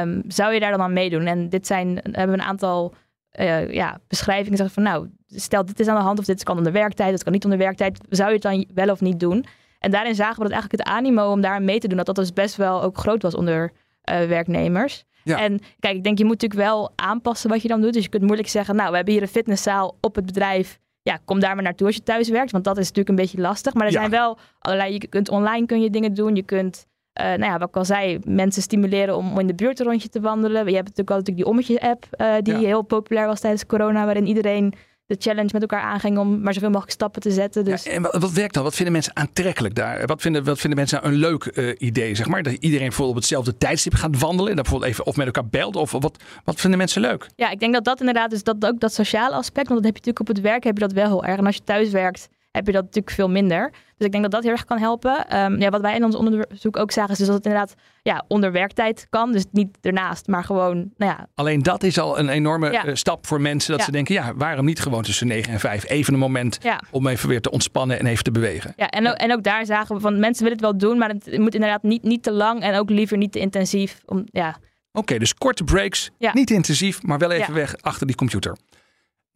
Um, 0.00 0.22
zou 0.28 0.52
je 0.52 0.60
daar 0.60 0.70
dan 0.70 0.80
aan 0.80 0.92
meedoen? 0.92 1.26
En 1.26 1.48
dit 1.48 1.66
zijn, 1.66 2.00
hebben 2.02 2.36
we 2.36 2.42
een 2.42 2.48
aantal 2.48 2.94
uh, 3.40 3.72
ja, 3.72 3.98
beschrijvingen 4.08 4.56
zeggen 4.56 4.74
van 4.74 4.92
nou, 4.92 5.08
stel 5.34 5.64
dit 5.64 5.80
is 5.80 5.88
aan 5.88 5.96
de 5.96 6.02
hand 6.02 6.18
of 6.18 6.24
dit 6.24 6.42
kan 6.42 6.56
onder 6.56 6.72
werktijd, 6.72 7.10
dat 7.10 7.22
kan 7.22 7.32
niet 7.32 7.44
onder 7.44 7.58
werktijd. 7.58 8.00
Zou 8.08 8.28
je 8.28 8.34
het 8.34 8.42
dan 8.42 8.66
wel 8.74 8.90
of 8.90 9.00
niet 9.00 9.20
doen? 9.20 9.44
En 9.78 9.90
daarin 9.90 10.14
zagen 10.14 10.36
we 10.36 10.42
dat 10.42 10.52
eigenlijk 10.52 10.82
het 10.82 10.96
animo 10.96 11.30
om 11.30 11.40
daar 11.40 11.62
mee 11.62 11.78
te 11.78 11.88
doen, 11.88 11.96
dat 11.96 12.06
dat 12.06 12.16
dus 12.16 12.32
best 12.32 12.56
wel 12.56 12.82
ook 12.82 12.98
groot 12.98 13.22
was 13.22 13.34
onder 13.34 13.72
uh, 14.10 14.26
werknemers. 14.26 15.04
Ja. 15.24 15.38
En 15.38 15.60
kijk, 15.78 15.96
ik 15.96 16.04
denk 16.04 16.18
je 16.18 16.24
moet 16.24 16.42
natuurlijk 16.42 16.70
wel 16.70 16.92
aanpassen 16.94 17.50
wat 17.50 17.62
je 17.62 17.68
dan 17.68 17.80
doet. 17.80 17.92
Dus 17.92 18.02
je 18.02 18.08
kunt 18.08 18.22
moeilijk 18.22 18.48
zeggen, 18.48 18.76
nou, 18.76 18.90
we 18.90 18.96
hebben 18.96 19.14
hier 19.14 19.22
een 19.22 19.28
fitnesszaal 19.28 19.96
op 20.00 20.14
het 20.14 20.26
bedrijf. 20.26 20.78
Ja, 21.02 21.18
kom 21.24 21.40
daar 21.40 21.54
maar 21.54 21.64
naartoe 21.64 21.86
als 21.86 21.96
je 21.96 22.02
thuis 22.02 22.28
werkt, 22.28 22.50
want 22.50 22.64
dat 22.64 22.76
is 22.76 22.82
natuurlijk 22.82 23.08
een 23.08 23.24
beetje 23.24 23.40
lastig. 23.40 23.74
Maar 23.74 23.86
er 23.86 23.92
zijn 23.92 24.10
wel 24.10 24.38
allerlei, 24.58 24.92
je 24.92 25.08
kunt 25.08 25.28
online 25.28 25.66
kun 25.66 25.80
je 25.80 25.90
dingen 25.90 26.14
doen. 26.14 26.36
Je 26.36 26.42
kunt 26.42 26.86
uh, 27.20 27.26
nou 27.26 27.44
ja, 27.44 27.58
wat 27.58 27.68
ik 27.68 27.76
al 27.76 27.84
zei, 27.84 28.18
mensen 28.24 28.62
stimuleren 28.62 29.16
om 29.16 29.38
in 29.38 29.46
de 29.46 29.54
buurt 29.54 29.80
een 29.80 29.86
rondje 29.86 30.08
te 30.08 30.20
wandelen. 30.20 30.66
Je 30.66 30.74
hebt 30.74 30.88
natuurlijk 30.88 31.10
al 31.10 31.16
natuurlijk 31.16 31.44
die 31.44 31.46
ommetje-app, 31.46 32.06
uh, 32.16 32.34
die 32.42 32.54
heel 32.54 32.82
populair 32.82 33.26
was 33.26 33.40
tijdens 33.40 33.66
corona, 33.66 34.04
waarin 34.04 34.26
iedereen 34.26 34.74
de 35.06 35.16
challenge 35.18 35.48
met 35.52 35.62
elkaar 35.62 35.82
aanging 35.82 36.18
om 36.18 36.40
maar 36.40 36.52
zoveel 36.52 36.68
mogelijk 36.68 36.92
stappen 36.92 37.22
te 37.22 37.30
zetten. 37.30 37.64
Dus... 37.64 37.82
Ja, 37.82 37.90
en 37.90 38.02
wat, 38.02 38.16
wat, 38.16 38.32
werkt 38.32 38.54
dan? 38.54 38.62
Wat 38.62 38.74
vinden 38.74 38.92
mensen 38.92 39.16
aantrekkelijk 39.16 39.74
daar? 39.74 40.06
Wat 40.06 40.20
vinden, 40.20 40.44
wat 40.44 40.58
vinden 40.58 40.78
mensen 40.78 41.06
een 41.06 41.14
leuk 41.14 41.50
uh, 41.54 41.74
idee? 41.78 42.14
Zeg 42.14 42.28
maar? 42.28 42.42
Dat 42.42 42.52
iedereen 42.52 42.86
bijvoorbeeld 42.86 43.16
op 43.16 43.22
hetzelfde 43.22 43.56
tijdstip 43.56 43.94
gaat 43.94 44.18
wandelen 44.18 44.50
en 44.50 44.56
dat 44.56 44.64
bijvoorbeeld 44.64 44.92
even 44.92 45.06
of 45.06 45.16
met 45.16 45.26
elkaar 45.26 45.46
belt? 45.46 45.76
Of 45.76 45.90
wat, 45.90 46.22
wat 46.44 46.60
vinden 46.60 46.78
mensen 46.78 47.00
leuk? 47.00 47.26
Ja, 47.36 47.50
ik 47.50 47.60
denk 47.60 47.72
dat 47.72 47.84
dat 47.84 48.00
inderdaad 48.00 48.32
is 48.32 48.42
dat 48.42 48.66
ook 48.66 48.80
dat 48.80 48.92
sociale 48.92 49.34
aspect, 49.34 49.68
want 49.68 49.82
dat 49.82 49.92
heb 49.92 50.04
je 50.04 50.10
natuurlijk 50.10 50.20
op 50.20 50.26
het 50.36 50.40
werk 50.40 50.64
heb 50.64 50.74
je 50.74 50.80
dat 50.80 50.92
wel 50.92 51.06
heel 51.06 51.24
erg. 51.24 51.38
En 51.38 51.46
als 51.46 51.56
je 51.56 51.64
thuis 51.64 51.90
werkt, 51.90 52.28
heb 52.52 52.66
je 52.66 52.72
dat 52.72 52.82
natuurlijk 52.82 53.14
veel 53.14 53.30
minder. 53.30 53.70
Dus 53.70 54.06
ik 54.06 54.12
denk 54.12 54.22
dat 54.22 54.32
dat 54.32 54.42
heel 54.42 54.52
erg 54.52 54.64
kan 54.64 54.78
helpen. 54.78 55.38
Um, 55.38 55.60
ja, 55.60 55.70
wat 55.70 55.80
wij 55.80 55.94
in 55.94 56.04
ons 56.04 56.14
onderzoek 56.14 56.76
ook 56.76 56.90
zagen, 56.90 57.10
is 57.10 57.18
dus 57.18 57.26
dat 57.26 57.36
het 57.36 57.44
inderdaad 57.44 57.74
ja, 58.02 58.24
onder 58.28 58.52
werktijd 58.52 59.06
kan. 59.10 59.32
Dus 59.32 59.44
niet 59.50 59.78
ernaast, 59.80 60.26
maar 60.26 60.44
gewoon. 60.44 60.76
Nou 60.96 61.12
ja. 61.12 61.26
Alleen 61.34 61.62
dat 61.62 61.82
is 61.82 61.98
al 61.98 62.18
een 62.18 62.28
enorme 62.28 62.70
eh, 62.70 62.94
stap 62.94 63.26
voor 63.26 63.40
mensen. 63.40 63.76
Dat 63.76 63.84
ze 63.84 63.90
denken, 63.90 64.14
ja, 64.14 64.34
waarom 64.34 64.64
niet 64.64 64.80
gewoon 64.80 65.02
tussen 65.02 65.26
9 65.26 65.52
en 65.52 65.60
5 65.60 65.88
even 65.88 66.12
een 66.12 66.18
moment 66.18 66.58
om 66.90 67.06
even 67.06 67.28
weer 67.28 67.40
te 67.40 67.50
ontspannen 67.50 67.98
en 67.98 68.06
even 68.06 68.24
te 68.24 68.30
bewegen. 68.30 68.72
Ja, 68.76 68.88
en, 68.88 69.08
ook, 69.08 69.14
en 69.14 69.32
ook 69.32 69.42
daar 69.42 69.66
zagen 69.66 69.94
we 69.94 70.00
van 70.00 70.18
mensen 70.18 70.42
willen 70.42 70.58
het 70.58 70.66
wel 70.66 70.76
doen, 70.78 70.98
maar 70.98 71.08
het 71.08 71.38
moet 71.38 71.54
inderdaad 71.54 71.82
niet, 71.82 72.02
niet 72.02 72.22
te 72.22 72.32
lang 72.32 72.60
en 72.62 72.74
ook 72.74 72.90
liever 72.90 73.16
niet 73.16 73.32
te 73.32 73.38
intensief. 73.38 74.00
Om, 74.06 74.24
ja. 74.30 74.56
Oké, 74.92 75.18
dus 75.18 75.34
korte 75.34 75.64
breaks, 75.64 76.10
niet 76.32 76.50
intensief, 76.50 77.02
maar 77.02 77.18
wel 77.18 77.30
even 77.30 77.54
weg 77.54 77.76
achter 77.80 78.06
die 78.06 78.16
computer. 78.16 78.56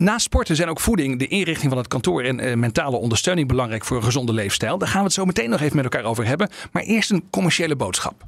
Naast 0.02 0.24
sporten 0.24 0.56
zijn 0.56 0.68
ook 0.68 0.80
voeding, 0.80 1.18
de 1.18 1.26
inrichting 1.26 1.68
van 1.68 1.78
het 1.78 1.88
kantoor 1.88 2.22
en 2.22 2.44
uh, 2.44 2.54
mentale 2.54 2.96
ondersteuning 2.96 3.48
belangrijk 3.48 3.84
voor 3.84 3.96
een 3.96 4.02
gezonde 4.02 4.32
leefstijl. 4.32 4.78
Daar 4.78 4.88
gaan 4.88 4.98
we 4.98 5.04
het 5.04 5.12
zo 5.12 5.24
meteen 5.24 5.50
nog 5.50 5.60
even 5.60 5.76
met 5.76 5.84
elkaar 5.84 6.04
over 6.04 6.26
hebben. 6.26 6.50
Maar 6.72 6.82
eerst 6.82 7.10
een 7.10 7.24
commerciële 7.30 7.76
boodschap. 7.76 8.24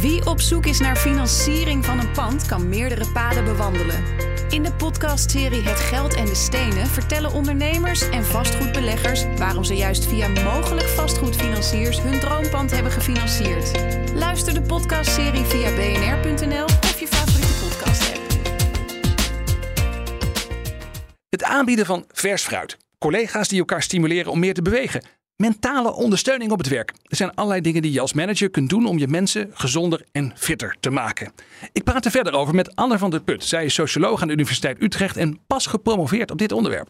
Wie 0.00 0.26
op 0.26 0.40
zoek 0.40 0.66
is 0.66 0.80
naar 0.80 0.96
financiering 0.96 1.84
van 1.84 1.98
een 1.98 2.10
pand, 2.10 2.46
kan 2.46 2.68
meerdere 2.68 3.06
paden 3.12 3.44
bewandelen. 3.44 4.04
In 4.48 4.62
de 4.62 4.72
podcastserie 4.72 5.62
Het 5.62 5.78
Geld 5.78 6.14
en 6.14 6.24
de 6.24 6.34
Stenen 6.34 6.86
vertellen 6.86 7.32
ondernemers 7.32 8.08
en 8.08 8.24
vastgoedbeleggers 8.24 9.24
waarom 9.38 9.64
ze 9.64 9.74
juist 9.74 10.06
via 10.06 10.28
mogelijk 10.28 10.88
vastgoedfinanciers 10.88 12.02
hun 12.02 12.20
droompand 12.20 12.70
hebben 12.70 12.92
gefinancierd. 12.92 13.70
Luister 14.14 14.54
de 14.54 14.62
podcastserie 14.62 15.44
via 15.44 15.70
bnr.nl 15.70 16.64
of 16.64 17.00
je 17.00 17.06
favoriete 17.06 17.35
Het 21.36 21.44
aanbieden 21.44 21.86
van 21.86 22.04
vers 22.12 22.42
fruit. 22.42 22.76
Collega's 22.98 23.48
die 23.48 23.58
elkaar 23.58 23.82
stimuleren 23.82 24.32
om 24.32 24.38
meer 24.38 24.54
te 24.54 24.62
bewegen. 24.62 25.04
Mentale 25.36 25.92
ondersteuning 25.92 26.50
op 26.50 26.58
het 26.58 26.68
werk. 26.68 26.92
Er 27.02 27.16
zijn 27.16 27.34
allerlei 27.34 27.60
dingen 27.60 27.82
die 27.82 27.92
je 27.92 28.00
als 28.00 28.12
manager 28.12 28.50
kunt 28.50 28.68
doen 28.68 28.86
om 28.86 28.98
je 28.98 29.08
mensen 29.08 29.50
gezonder 29.52 30.04
en 30.12 30.32
fitter 30.36 30.76
te 30.80 30.90
maken. 30.90 31.32
Ik 31.72 31.84
praat 31.84 32.04
er 32.04 32.10
verder 32.10 32.32
over 32.32 32.54
met 32.54 32.76
Anne 32.76 32.98
van 32.98 33.10
der 33.10 33.20
Put. 33.20 33.44
Zij 33.44 33.64
is 33.64 33.74
socioloog 33.74 34.20
aan 34.20 34.26
de 34.26 34.32
Universiteit 34.32 34.82
Utrecht 34.82 35.16
en 35.16 35.38
pas 35.46 35.66
gepromoveerd 35.66 36.30
op 36.30 36.38
dit 36.38 36.52
onderwerp. 36.52 36.88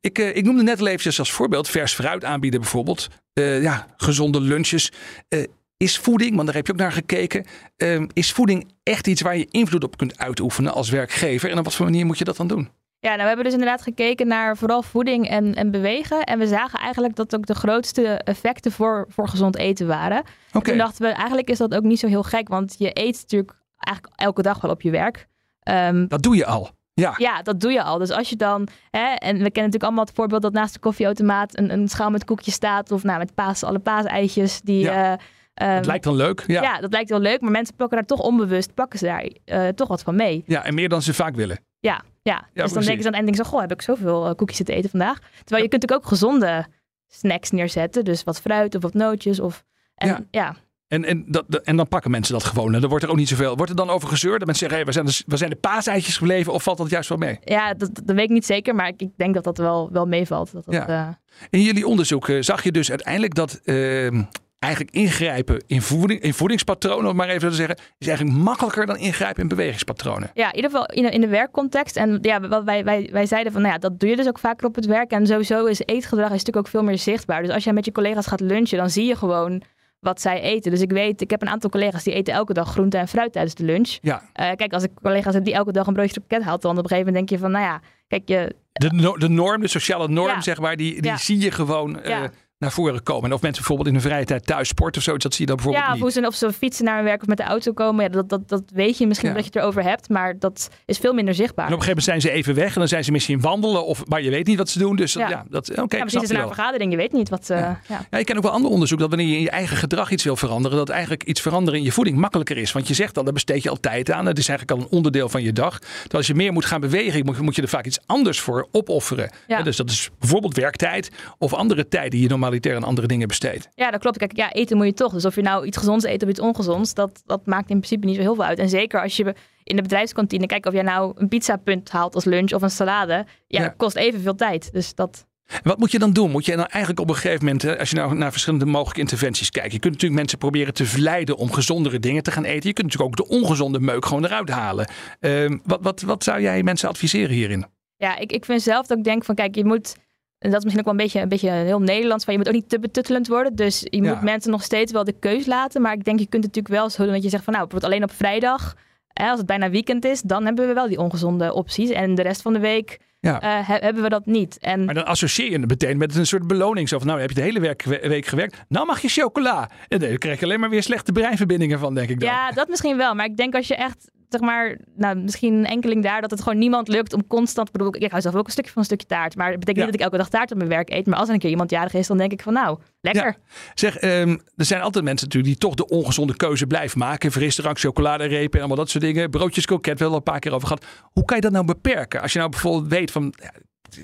Ik, 0.00 0.18
uh, 0.18 0.36
ik 0.36 0.44
noemde 0.44 0.62
net 0.62 0.80
al 0.80 0.88
als 1.18 1.32
voorbeeld 1.32 1.68
vers 1.68 1.94
fruit 1.94 2.24
aanbieden 2.24 2.60
bijvoorbeeld. 2.60 3.08
Uh, 3.34 3.62
ja, 3.62 3.86
gezonde 3.96 4.40
lunches. 4.40 4.92
Uh, 5.28 5.44
is 5.76 5.98
voeding, 5.98 6.34
want 6.34 6.46
daar 6.46 6.56
heb 6.56 6.66
je 6.66 6.72
ook 6.72 6.78
naar 6.78 6.92
gekeken, 6.92 7.44
ehm, 7.76 8.06
is 8.12 8.32
voeding 8.32 8.72
echt 8.82 9.06
iets 9.06 9.20
waar 9.20 9.36
je 9.36 9.46
invloed 9.50 9.84
op 9.84 9.96
kunt 9.96 10.18
uitoefenen 10.18 10.72
als 10.72 10.90
werkgever? 10.90 11.50
En 11.50 11.58
op 11.58 11.64
wat 11.64 11.74
voor 11.74 11.86
manier 11.86 12.06
moet 12.06 12.18
je 12.18 12.24
dat 12.24 12.36
dan 12.36 12.46
doen? 12.46 12.79
Ja, 13.02 13.08
nou, 13.08 13.20
we 13.20 13.26
hebben 13.26 13.44
dus 13.44 13.52
inderdaad 13.52 13.82
gekeken 13.82 14.26
naar 14.26 14.56
vooral 14.56 14.82
voeding 14.82 15.28
en, 15.28 15.54
en 15.54 15.70
bewegen. 15.70 16.24
En 16.24 16.38
we 16.38 16.46
zagen 16.46 16.78
eigenlijk 16.78 17.16
dat 17.16 17.34
ook 17.34 17.46
de 17.46 17.54
grootste 17.54 18.06
effecten 18.06 18.72
voor, 18.72 19.06
voor 19.08 19.28
gezond 19.28 19.56
eten 19.56 19.86
waren. 19.86 20.22
Okay. 20.52 20.62
Toen 20.62 20.76
dachten 20.76 21.06
we, 21.06 21.12
eigenlijk 21.12 21.50
is 21.50 21.58
dat 21.58 21.74
ook 21.74 21.82
niet 21.82 21.98
zo 21.98 22.06
heel 22.06 22.22
gek, 22.22 22.48
want 22.48 22.74
je 22.78 22.90
eet 22.92 23.18
natuurlijk 23.20 23.56
eigenlijk 23.78 24.20
elke 24.20 24.42
dag 24.42 24.60
wel 24.60 24.70
op 24.70 24.82
je 24.82 24.90
werk. 24.90 25.26
Um, 25.68 26.08
dat 26.08 26.22
doe 26.22 26.36
je 26.36 26.46
al. 26.46 26.70
Ja. 26.94 27.14
ja, 27.16 27.42
dat 27.42 27.60
doe 27.60 27.72
je 27.72 27.82
al. 27.82 27.98
Dus 27.98 28.10
als 28.10 28.28
je 28.28 28.36
dan, 28.36 28.68
hè, 28.90 29.00
en 29.00 29.18
we 29.18 29.18
kennen 29.26 29.54
natuurlijk 29.54 29.82
allemaal 29.82 30.04
het 30.04 30.14
voorbeeld 30.14 30.42
dat 30.42 30.52
naast 30.52 30.72
de 30.72 30.80
koffieautomaat 30.80 31.58
een, 31.58 31.72
een 31.72 31.88
schaal 31.88 32.10
met 32.10 32.24
koekjes 32.24 32.54
staat. 32.54 32.90
Of 32.92 33.02
nou, 33.02 33.18
met 33.18 33.34
paas, 33.34 33.62
alle 33.62 33.78
paaseitjes 33.78 34.60
die. 34.60 34.84
Ja. 34.84 35.12
Uh, 35.12 35.18
het 35.54 35.86
lijkt 35.86 36.04
dan 36.04 36.16
leuk. 36.16 36.44
Ja. 36.46 36.62
ja, 36.62 36.80
dat 36.80 36.92
lijkt 36.92 37.10
wel 37.10 37.20
leuk, 37.20 37.40
maar 37.40 37.50
mensen 37.50 37.76
pakken 37.76 37.96
daar 37.96 38.06
toch 38.06 38.20
onbewust, 38.20 38.74
pakken 38.74 38.98
ze 38.98 39.04
daar 39.04 39.30
uh, 39.44 39.68
toch 39.68 39.88
wat 39.88 40.02
van 40.02 40.16
mee. 40.16 40.42
Ja, 40.46 40.64
en 40.64 40.74
meer 40.74 40.88
dan 40.88 41.02
ze 41.02 41.14
vaak 41.14 41.34
willen. 41.34 41.58
Ja, 41.80 42.02
ja. 42.22 42.48
dus 42.52 42.72
dan 42.72 42.82
denken 42.82 43.02
ze 43.02 43.08
aan 43.08 43.14
het 43.14 43.24
einde, 43.24 43.44
zo, 43.44 43.50
goh, 43.50 43.60
heb 43.60 43.72
ik 43.72 43.82
zoveel 43.82 44.28
uh, 44.28 44.34
koekjes 44.34 44.66
te 44.66 44.72
eten 44.72 44.90
vandaag. 44.90 45.18
Terwijl 45.18 45.62
je 45.62 45.68
kunt 45.68 45.82
natuurlijk 45.82 46.02
ook 46.02 46.08
gezonde 46.08 46.66
snacks 47.08 47.50
neerzetten. 47.50 48.04
Dus 48.04 48.24
wat 48.24 48.40
fruit 48.40 48.74
of 48.74 48.82
wat 48.82 48.94
nootjes. 48.94 49.40
Of, 49.40 49.64
en, 49.94 50.08
ja. 50.08 50.24
ja. 50.30 50.56
En, 50.88 51.04
en, 51.04 51.24
dat, 51.26 51.44
en 51.48 51.76
dan 51.76 51.88
pakken 51.88 52.10
mensen 52.10 52.32
dat 52.32 52.44
gewoon. 52.44 52.74
En 52.74 52.80
dan 52.80 52.90
wordt 52.90 53.04
er 53.04 53.10
ook 53.10 53.16
niet 53.16 53.28
zoveel. 53.28 53.56
Wordt 53.56 53.70
er 53.70 53.76
dan 53.76 53.90
over 53.90 54.08
gezeurd? 54.08 54.38
Dat 54.38 54.46
mensen 54.46 54.68
zeggen, 54.68 54.76
hey, 54.76 54.86
we, 54.86 54.92
zijn 54.92 55.06
de, 55.06 55.22
we 55.26 55.36
zijn 55.36 55.50
de 55.50 55.56
paaseitjes 55.56 56.16
gebleven. 56.16 56.52
Of 56.52 56.62
valt 56.62 56.78
dat 56.78 56.90
juist 56.90 57.08
wel 57.08 57.18
mee? 57.18 57.38
Ja, 57.44 57.74
dat, 57.74 57.90
dat 58.04 58.16
weet 58.16 58.24
ik 58.24 58.30
niet 58.30 58.46
zeker. 58.46 58.74
Maar 58.74 58.88
ik, 58.88 59.00
ik 59.00 59.10
denk 59.16 59.34
dat 59.34 59.44
dat 59.44 59.58
wel, 59.58 59.88
wel 59.92 60.06
meevalt. 60.06 60.52
Dat 60.52 60.64
dat, 60.64 60.74
ja. 60.74 61.08
uh... 61.08 61.14
In 61.50 61.62
jullie 61.62 61.86
onderzoek 61.86 62.28
uh, 62.28 62.42
zag 62.42 62.62
je 62.62 62.72
dus 62.72 62.90
uiteindelijk 62.90 63.34
dat 63.34 63.60
uh, 63.64 64.20
eigenlijk 64.60 64.94
ingrijpen 64.94 65.64
in, 65.66 65.82
voeding, 65.82 66.20
in 66.20 66.34
voedingspatronen, 66.34 67.10
om 67.10 67.16
maar 67.16 67.28
even 67.28 67.48
te 67.48 67.54
zeggen, 67.54 67.76
is 67.98 68.06
eigenlijk 68.06 68.38
makkelijker 68.38 68.86
dan 68.86 68.96
ingrijpen 68.96 69.42
in 69.42 69.48
bewegingspatronen. 69.48 70.30
Ja, 70.34 70.48
in 70.48 70.54
ieder 70.54 70.70
geval 70.70 70.86
in, 70.86 71.10
in 71.10 71.20
de 71.20 71.28
werkcontext. 71.28 71.96
En 71.96 72.18
ja, 72.22 72.48
wat 72.48 72.64
wij, 72.64 72.84
wij, 72.84 73.08
wij 73.12 73.26
zeiden 73.26 73.52
van, 73.52 73.60
nou 73.60 73.72
ja, 73.74 73.78
dat 73.78 74.00
doe 74.00 74.08
je 74.08 74.16
dus 74.16 74.28
ook 74.28 74.38
vaker 74.38 74.66
op 74.66 74.74
het 74.74 74.86
werk. 74.86 75.10
En 75.10 75.26
sowieso 75.26 75.66
is 75.66 75.80
eetgedrag 75.84 76.26
is 76.26 76.30
natuurlijk 76.30 76.56
ook 76.56 76.68
veel 76.68 76.82
meer 76.82 76.98
zichtbaar. 76.98 77.42
Dus 77.42 77.50
als 77.50 77.64
jij 77.64 77.72
met 77.72 77.84
je 77.84 77.92
collega's 77.92 78.26
gaat 78.26 78.40
lunchen, 78.40 78.78
dan 78.78 78.90
zie 78.90 79.06
je 79.06 79.16
gewoon 79.16 79.62
wat 80.00 80.20
zij 80.20 80.40
eten. 80.40 80.70
Dus 80.70 80.80
ik 80.80 80.90
weet, 80.90 81.20
ik 81.20 81.30
heb 81.30 81.42
een 81.42 81.48
aantal 81.48 81.70
collega's 81.70 82.04
die 82.04 82.14
eten 82.14 82.34
elke 82.34 82.52
dag 82.52 82.70
groente 82.70 82.98
en 82.98 83.08
fruit 83.08 83.32
tijdens 83.32 83.54
de 83.54 83.64
lunch. 83.64 83.98
Ja. 84.02 84.22
Uh, 84.22 84.50
kijk, 84.56 84.72
als 84.72 84.82
ik 84.82 84.90
collega's 85.02 85.34
heb 85.34 85.44
die 85.44 85.54
elke 85.54 85.72
dag 85.72 85.86
een 85.86 85.92
broodje 85.92 86.20
pakket 86.20 86.42
haalt, 86.46 86.62
dan 86.62 86.78
op 86.78 86.82
een 86.82 86.88
gegeven 86.88 87.12
moment 87.12 87.28
denk 87.28 87.40
je 87.40 87.46
van, 87.46 87.60
nou 87.60 87.64
ja, 87.64 87.80
kijk 88.08 88.28
je... 88.28 88.54
De, 88.72 88.92
no 88.92 89.16
de 89.16 89.28
norm, 89.28 89.60
de 89.60 89.68
sociale 89.68 90.08
norm, 90.08 90.34
ja. 90.34 90.40
zeg 90.40 90.60
maar, 90.60 90.76
die, 90.76 90.92
die 90.92 91.10
ja. 91.10 91.16
zie 91.16 91.40
je 91.40 91.50
gewoon... 91.50 92.00
Uh, 92.06 92.24
naar 92.60 92.72
voren 92.72 93.02
komen. 93.02 93.24
En 93.24 93.32
of 93.34 93.42
mensen 93.42 93.64
bijvoorbeeld 93.64 93.88
in 93.88 93.94
hun 93.94 94.10
vrije 94.10 94.24
tijd 94.24 94.46
thuis 94.46 94.68
sporten 94.68 94.98
of 94.98 95.02
zoiets, 95.02 95.24
dat 95.24 95.34
zie 95.34 95.40
je 95.40 95.46
dan 95.46 95.56
bijvoorbeeld 95.56 95.86
ja, 95.86 95.94
niet. 95.94 96.02
Of, 96.02 96.12
ze, 96.12 96.26
of 96.26 96.34
ze 96.34 96.52
fietsen 96.52 96.84
naar 96.84 96.96
hun 96.96 97.04
werk 97.04 97.20
of 97.20 97.26
met 97.26 97.36
de 97.36 97.42
auto 97.42 97.72
komen. 97.72 98.04
Ja, 98.04 98.10
dat, 98.10 98.28
dat, 98.28 98.48
dat 98.48 98.62
weet 98.72 98.98
je 98.98 99.06
misschien 99.06 99.28
ja. 99.28 99.34
dat 99.34 99.44
je 99.44 99.50
het 99.52 99.60
erover 99.60 99.82
hebt, 99.82 100.08
maar 100.08 100.38
dat 100.38 100.70
is 100.84 100.98
veel 100.98 101.12
minder 101.12 101.34
zichtbaar. 101.34 101.66
En 101.66 101.72
op 101.72 101.78
een 101.78 101.84
gegeven 101.84 102.04
moment 102.04 102.22
zijn 102.24 102.34
ze 102.34 102.38
even 102.38 102.54
weg 102.54 102.72
en 102.74 102.78
dan 102.78 102.88
zijn 102.88 103.04
ze 103.04 103.12
misschien 103.12 103.40
wandelen, 103.40 103.84
of, 103.86 104.06
maar 104.06 104.22
je 104.22 104.30
weet 104.30 104.46
niet 104.46 104.58
wat 104.58 104.68
ze 104.68 104.78
doen. 104.78 104.96
Dus 104.96 105.12
ja, 105.12 105.28
ja 105.28 105.44
dat 105.48 105.70
oké. 105.70 105.80
Okay, 105.80 105.98
ja, 105.98 106.04
misschien 106.04 106.24
is 106.24 106.30
naar 106.30 106.42
een 106.42 106.54
vergadering, 106.54 106.90
je 106.90 106.96
weet 106.96 107.12
niet 107.12 107.28
wat. 107.28 107.50
Uh, 107.50 107.58
ja. 107.58 107.80
Ja. 108.10 108.18
ik 108.18 108.26
ken 108.26 108.36
ook 108.36 108.42
wel 108.42 108.52
ander 108.52 108.70
onderzoek 108.70 108.98
dat 108.98 109.08
wanneer 109.08 109.26
je 109.26 109.36
in 109.36 109.42
je 109.42 109.50
eigen 109.50 109.76
gedrag 109.76 110.10
iets 110.10 110.24
wil 110.24 110.36
veranderen, 110.36 110.78
dat 110.78 110.88
eigenlijk 110.88 111.24
iets 111.24 111.40
veranderen 111.40 111.78
in 111.78 111.84
je 111.84 111.92
voeding 111.92 112.16
makkelijker 112.16 112.56
is. 112.56 112.72
Want 112.72 112.88
je 112.88 112.94
zegt 112.94 113.16
al, 113.16 113.24
daar 113.24 113.32
besteed 113.32 113.62
je 113.62 113.70
al 113.70 113.80
tijd 113.80 114.10
aan. 114.10 114.26
Het 114.26 114.38
is 114.38 114.48
eigenlijk 114.48 114.80
al 114.80 114.86
een 114.86 114.92
onderdeel 114.96 115.28
van 115.28 115.42
je 115.42 115.52
dag. 115.52 115.78
Dus 115.78 116.12
als 116.12 116.26
je 116.26 116.34
meer 116.34 116.52
moet 116.52 116.64
gaan 116.64 116.80
bewegen, 116.80 117.24
moet, 117.24 117.40
moet 117.40 117.56
je 117.56 117.62
er 117.62 117.68
vaak 117.68 117.86
iets 117.86 117.98
anders 118.06 118.40
voor 118.40 118.68
opofferen. 118.70 119.30
Ja. 119.46 119.62
dus 119.62 119.76
dat 119.76 119.90
is 119.90 120.10
bijvoorbeeld 120.18 120.56
werktijd 120.56 121.10
of 121.38 121.54
andere 121.54 121.88
tijd 121.88 122.10
die 122.10 122.22
je 122.22 122.28
normaliter 122.50 122.76
aan 122.76 122.88
andere 122.88 123.06
dingen 123.06 123.28
besteedt. 123.28 123.68
Ja, 123.74 123.90
dat 123.90 124.00
klopt. 124.00 124.18
Kijk, 124.18 124.36
ja, 124.36 124.52
eten 124.52 124.76
moet 124.76 124.86
je 124.86 124.92
toch. 124.92 125.12
Dus 125.12 125.24
of 125.24 125.34
je 125.34 125.42
nou 125.42 125.66
iets 125.66 125.76
gezonds 125.76 126.04
eet 126.04 126.22
of 126.22 126.28
iets 126.28 126.40
ongezonds, 126.40 126.94
dat, 126.94 127.22
dat 127.26 127.46
maakt 127.46 127.70
in 127.70 127.76
principe 127.76 128.06
niet 128.06 128.16
zo 128.16 128.22
heel 128.22 128.34
veel 128.34 128.44
uit. 128.44 128.58
En 128.58 128.68
zeker 128.68 129.02
als 129.02 129.16
je 129.16 129.34
in 129.64 129.76
de 129.76 129.82
bedrijfskantine, 129.82 130.46
kijk 130.46 130.66
of 130.66 130.72
jij 130.72 130.82
nou 130.82 131.12
een 131.16 131.28
pizzapunt 131.28 131.90
haalt 131.90 132.14
als 132.14 132.24
lunch 132.24 132.52
of 132.52 132.62
een 132.62 132.70
salade, 132.70 133.26
ja, 133.46 133.62
ja. 133.62 133.74
kost 133.76 133.96
evenveel 133.96 134.34
tijd. 134.34 134.72
Dus 134.72 134.94
dat... 134.94 135.28
Wat 135.62 135.78
moet 135.78 135.90
je 135.90 135.98
dan 135.98 136.12
doen? 136.12 136.30
Moet 136.30 136.44
je 136.44 136.54
nou 136.54 136.68
eigenlijk 136.70 137.00
op 137.00 137.08
een 137.08 137.14
gegeven 137.14 137.44
moment, 137.44 137.78
als 137.78 137.90
je 137.90 137.96
nou 137.96 138.14
naar 138.14 138.30
verschillende 138.30 138.64
mogelijke 138.66 139.00
interventies 139.00 139.50
kijkt, 139.50 139.72
je 139.72 139.78
kunt 139.78 139.92
natuurlijk 139.92 140.20
mensen 140.20 140.38
proberen 140.38 140.74
te 140.74 140.86
verleiden 140.86 141.36
om 141.36 141.52
gezondere 141.52 141.98
dingen 141.98 142.22
te 142.22 142.30
gaan 142.30 142.44
eten. 142.44 142.68
Je 142.68 142.74
kunt 142.74 142.86
natuurlijk 142.86 143.20
ook 143.20 143.28
de 143.28 143.34
ongezonde 143.34 143.80
meuk 143.80 144.04
gewoon 144.04 144.24
eruit 144.24 144.48
halen. 144.48 144.90
Uh, 145.20 145.58
wat, 145.64 145.78
wat, 145.82 146.00
wat 146.00 146.24
zou 146.24 146.40
jij 146.40 146.62
mensen 146.62 146.88
adviseren 146.88 147.34
hierin? 147.34 147.66
Ja, 147.96 148.16
ik, 148.16 148.32
ik 148.32 148.44
vind 148.44 148.62
zelf 148.62 148.86
dat 148.86 148.98
ik 148.98 149.04
denk 149.04 149.24
van 149.24 149.34
kijk, 149.34 149.54
je 149.54 149.64
moet 149.64 149.96
en 150.40 150.50
dat 150.50 150.58
is 150.58 150.64
misschien 150.64 150.78
ook 150.78 150.92
wel 150.92 150.94
een 150.94 151.10
beetje, 151.10 151.20
een 151.20 151.28
beetje 151.28 151.50
heel 151.50 151.80
Nederlands. 151.80 152.24
Van 152.24 152.32
je 152.32 152.38
moet 152.38 152.48
ook 152.48 152.54
niet 152.54 152.68
te 152.68 152.78
betuttelend 152.78 153.28
worden. 153.28 153.54
Dus 153.54 153.86
je 153.90 154.02
moet 154.02 154.22
mensen 154.22 154.50
nog 154.50 154.62
steeds 154.62 154.92
wel 154.92 155.04
de 155.04 155.12
keus 155.18 155.46
laten. 155.46 155.82
Maar 155.82 155.92
ik 155.92 156.04
denk, 156.04 156.18
je 156.18 156.26
kunt 156.26 156.44
het 156.44 156.54
natuurlijk 156.54 156.82
wel 156.82 156.90
zo 156.90 157.04
doen 157.04 157.12
dat 157.12 157.22
je 157.22 157.28
zegt 157.28 157.44
van 157.44 157.52
nou, 157.52 157.66
bijvoorbeeld 157.66 157.92
alleen 157.92 158.10
op 158.10 158.16
vrijdag. 158.16 158.76
Hè, 159.12 159.28
als 159.28 159.38
het 159.38 159.46
bijna 159.46 159.70
weekend 159.70 160.04
is, 160.04 160.22
dan 160.22 160.44
hebben 160.44 160.66
we 160.66 160.72
wel 160.72 160.88
die 160.88 160.98
ongezonde 160.98 161.52
opties. 161.52 161.90
En 161.90 162.14
de 162.14 162.22
rest 162.22 162.42
van 162.42 162.52
de 162.52 162.58
week 162.58 162.98
ja. 163.20 163.42
uh, 163.42 163.68
hebben 163.68 164.02
we 164.02 164.08
dat 164.08 164.26
niet. 164.26 164.58
En... 164.58 164.84
Maar 164.84 164.94
dan 164.94 165.06
associeer 165.06 165.50
je 165.50 165.58
het 165.58 165.68
meteen 165.68 165.98
met 165.98 166.16
een 166.16 166.26
soort 166.26 166.46
beloning. 166.46 166.88
Zo 166.88 166.98
van, 166.98 167.06
nou 167.06 167.20
heb 167.20 167.28
je 167.28 167.34
de 167.34 167.42
hele 167.42 167.60
werk, 167.60 167.82
week 167.84 168.26
gewerkt. 168.26 168.62
Nou 168.68 168.86
mag 168.86 169.00
je 169.00 169.08
chocola. 169.08 169.70
En 169.88 169.98
dan 169.98 170.18
krijg 170.18 170.38
je 170.38 170.44
alleen 170.44 170.60
maar 170.60 170.70
weer 170.70 170.82
slechte 170.82 171.12
breinverbindingen 171.12 171.78
van, 171.78 171.94
denk 171.94 172.08
ik 172.08 172.20
dan. 172.20 172.28
Ja, 172.28 172.50
dat 172.50 172.68
misschien 172.68 172.96
wel. 172.96 173.14
Maar 173.14 173.26
ik 173.26 173.36
denk 173.36 173.54
als 173.54 173.68
je 173.68 173.74
echt 173.74 174.10
zeg 174.30 174.40
maar, 174.40 174.78
nou, 174.96 175.16
misschien 175.16 175.54
een 175.54 175.66
enkeling 175.66 176.02
daar 176.02 176.20
dat 176.20 176.30
het 176.30 176.42
gewoon 176.42 176.58
niemand 176.58 176.88
lukt 176.88 177.12
om 177.12 177.26
constant. 177.26 177.66
Ik 177.66 177.72
bedoel, 177.72 177.96
ik 177.96 178.10
hou 178.10 178.22
zelf 178.22 178.34
ook 178.34 178.46
een 178.46 178.52
stukje 178.52 178.70
van 178.70 178.80
een 178.80 178.86
stukje 178.86 179.06
taart. 179.06 179.36
Maar 179.36 179.50
het 179.50 179.58
betekent 179.58 179.84
niet 179.84 179.92
dat 179.92 180.00
ik 180.00 180.06
elke 180.06 180.16
dag 180.16 180.28
taart 180.28 180.50
op 180.50 180.56
mijn 180.56 180.68
werk 180.68 180.90
eet. 180.90 181.06
Maar 181.06 181.18
als 181.18 181.28
er 181.28 181.34
een 181.34 181.40
keer 181.40 181.50
iemand 181.50 181.70
jarig 181.70 181.94
is, 181.94 182.06
dan 182.06 182.18
denk 182.18 182.32
ik 182.32 182.42
van 182.42 182.52
nou, 182.52 182.78
lekker. 183.00 183.24
Ja. 183.24 183.36
Zeg, 183.74 184.02
um, 184.02 184.40
er 184.56 184.64
zijn 184.64 184.82
altijd 184.82 185.04
mensen 185.04 185.26
natuurlijk 185.26 185.52
die 185.52 185.68
toch 185.68 185.74
de 185.74 185.88
ongezonde 185.88 186.36
keuze 186.36 186.66
blijven 186.66 186.98
maken. 186.98 187.32
Frisdrank, 187.32 187.78
chocoladerepen 187.78 188.52
en 188.52 188.58
allemaal 188.58 188.76
dat 188.76 188.90
soort 188.90 189.04
dingen. 189.04 189.30
Broodjes 189.30 189.66
kroket, 189.66 189.98
wel 189.98 190.14
een 190.14 190.22
paar 190.22 190.38
keer 190.38 190.52
over 190.52 190.66
gehad. 190.66 190.84
Hoe 191.12 191.24
kan 191.24 191.36
je 191.36 191.42
dat 191.42 191.52
nou 191.52 191.64
beperken? 191.64 192.20
Als 192.20 192.32
je 192.32 192.38
nou 192.38 192.50
bijvoorbeeld 192.50 192.88
weet 192.88 193.10
van. 193.10 193.34
Ja, 193.42 193.52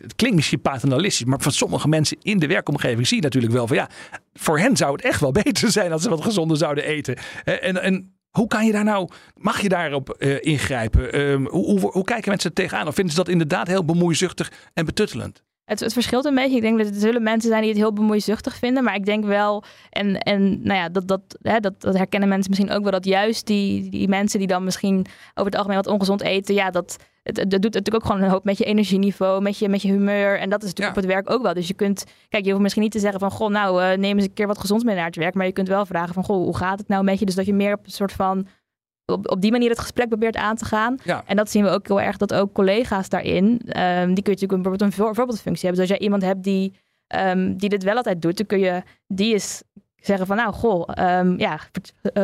het 0.02 0.14
klinkt 0.16 0.36
misschien 0.36 0.60
paternalistisch, 0.60 1.26
maar 1.26 1.40
van 1.40 1.52
sommige 1.52 1.88
mensen 1.88 2.16
in 2.22 2.38
de 2.38 2.46
werkomgeving 2.46 3.06
zie 3.06 3.16
je 3.16 3.22
natuurlijk 3.22 3.52
wel 3.52 3.66
van 3.66 3.76
ja, 3.76 3.88
voor 4.34 4.58
hen 4.58 4.76
zou 4.76 4.92
het 4.92 5.04
echt 5.04 5.20
wel 5.20 5.32
beter 5.42 5.70
zijn 5.70 5.92
als 5.92 6.02
ze 6.02 6.08
wat 6.08 6.22
gezonder 6.22 6.56
zouden 6.56 6.84
eten. 6.84 7.18
En, 7.44 7.82
en 7.82 8.15
hoe 8.37 8.46
kan 8.46 8.66
je 8.66 8.72
daar 8.72 8.85
nou, 8.85 9.09
mag 9.35 9.61
je 9.61 9.68
daarop 9.68 10.16
uh, 10.18 10.37
ingrijpen? 10.40 11.20
Um, 11.20 11.46
hoe, 11.49 11.64
hoe, 11.64 11.90
hoe, 11.90 12.05
kijken 12.05 12.29
mensen 12.29 12.53
tegenaan? 12.53 12.87
Of 12.87 12.94
vinden 12.94 13.14
ze 13.14 13.18
dat 13.18 13.29
inderdaad 13.29 13.66
heel 13.66 13.85
bemoeizuchtig 13.85 14.53
en 14.75 14.85
betuttelend? 14.85 15.42
Het, 15.66 15.81
het, 15.81 15.92
verschilt 15.92 16.24
een 16.24 16.35
beetje. 16.35 16.57
Ik 16.57 16.62
denk 16.62 16.79
dat 16.79 16.87
er 16.87 16.94
zullen 16.94 17.22
mensen 17.22 17.48
zijn 17.48 17.61
die 17.61 17.70
het 17.70 17.81
heel 17.81 17.92
bemoeizuchtig 17.92 18.57
vinden. 18.57 18.85
Maar 18.85 18.94
ik 18.94 19.05
denk 19.05 19.24
wel, 19.24 19.64
en, 19.90 20.18
en 20.18 20.62
nou 20.62 20.79
ja, 20.79 20.88
dat, 20.88 21.09
dat, 21.09 21.20
hè, 21.42 21.61
dat, 21.61 21.81
dat 21.81 21.96
herkennen 21.96 22.29
mensen 22.29 22.50
misschien 22.50 22.76
ook 22.76 22.83
wel, 22.83 22.92
dat 22.92 23.05
juist 23.05 23.46
die, 23.46 23.90
die 23.90 24.09
mensen 24.09 24.38
die 24.38 24.48
dan 24.48 24.64
misschien 24.64 25.07
over 25.35 25.50
het 25.50 25.55
algemeen 25.55 25.76
wat 25.76 25.87
ongezond 25.87 26.22
eten, 26.22 26.55
ja, 26.55 26.70
dat, 26.70 26.96
het, 27.22 27.37
het, 27.37 27.50
doet 27.50 27.62
natuurlijk 27.62 27.94
ook 27.94 28.05
gewoon 28.05 28.22
een 28.22 28.31
hoop 28.31 28.44
met 28.44 28.59
je 28.59 28.64
energieniveau, 28.64 29.42
met 29.42 29.59
je, 29.59 29.68
met 29.68 29.83
je 29.83 29.88
humeur. 29.88 30.38
En 30.38 30.50
dat 30.50 30.62
is 30.62 30.68
natuurlijk 30.68 30.96
ja. 30.96 31.02
op 31.02 31.09
het 31.09 31.14
werk 31.14 31.31
ook 31.31 31.42
wel. 31.42 31.55
Dus 31.55 31.68
je 31.68 31.74
kunt, 31.74 32.05
kijk, 32.29 32.44
je 32.44 32.50
hoeft 32.50 32.62
misschien 32.62 32.83
niet 32.83 32.92
te 32.92 32.98
zeggen 32.98 33.20
van, 33.20 33.31
goh, 33.31 33.50
nou, 33.50 33.83
uh, 33.83 33.98
neem 33.98 34.16
eens 34.16 34.26
een 34.26 34.33
keer 34.33 34.46
wat 34.46 34.59
gezonds 34.59 34.85
mee 34.85 34.94
naar 34.94 35.07
het 35.07 35.16
werk. 35.16 35.35
Maar 35.35 35.46
je 35.46 35.52
kunt 35.52 35.68
wel 35.68 35.87
vragen 35.87 36.14
van, 36.14 36.24
goh, 36.24 36.44
hoe 36.44 36.57
gaat 36.57 36.79
het 36.79 36.88
nou 36.88 37.05
met 37.05 37.18
je? 37.18 37.26
Dus 37.26 37.35
dat 37.35 37.46
je 37.46 37.55
meer 37.55 37.74
op 37.74 37.85
een 37.85 37.90
soort 37.90 38.12
van 38.12 38.46
op, 39.07 39.31
op 39.31 39.40
die 39.40 39.51
manier 39.51 39.69
het 39.69 39.79
gesprek 39.79 40.09
probeert 40.09 40.37
aan 40.37 40.57
te 40.57 40.64
gaan. 40.64 40.97
Ja. 41.05 41.23
En 41.27 41.37
dat 41.37 41.51
zien 41.51 41.62
we 41.62 41.69
ook 41.69 41.87
heel 41.87 42.01
erg, 42.01 42.16
dat 42.16 42.35
ook 42.35 42.53
collega's 42.53 43.09
daarin, 43.09 43.45
um, 43.45 43.55
die 44.14 44.23
kun 44.23 44.33
je 44.33 44.40
natuurlijk 44.40 44.62
bijvoorbeeld 44.62 44.83
een 44.83 44.92
voor, 44.92 45.14
voorbeeldfunctie 45.14 45.69
hebben. 45.69 45.81
Dus 45.81 45.90
als 45.90 45.99
jij 45.99 46.07
iemand 46.07 46.23
hebt 46.23 46.42
die, 46.42 46.75
um, 47.16 47.57
die 47.57 47.69
dit 47.69 47.83
wel 47.83 47.97
altijd 47.97 48.23
doet, 48.23 48.37
dan 48.37 48.47
kun 48.47 48.59
je 48.59 48.83
die 49.07 49.33
eens 49.33 49.62
zeggen 49.97 50.27
van, 50.27 50.37
nou, 50.37 50.53
goh, 50.53 50.88
um, 51.19 51.38
ja, 51.38 51.61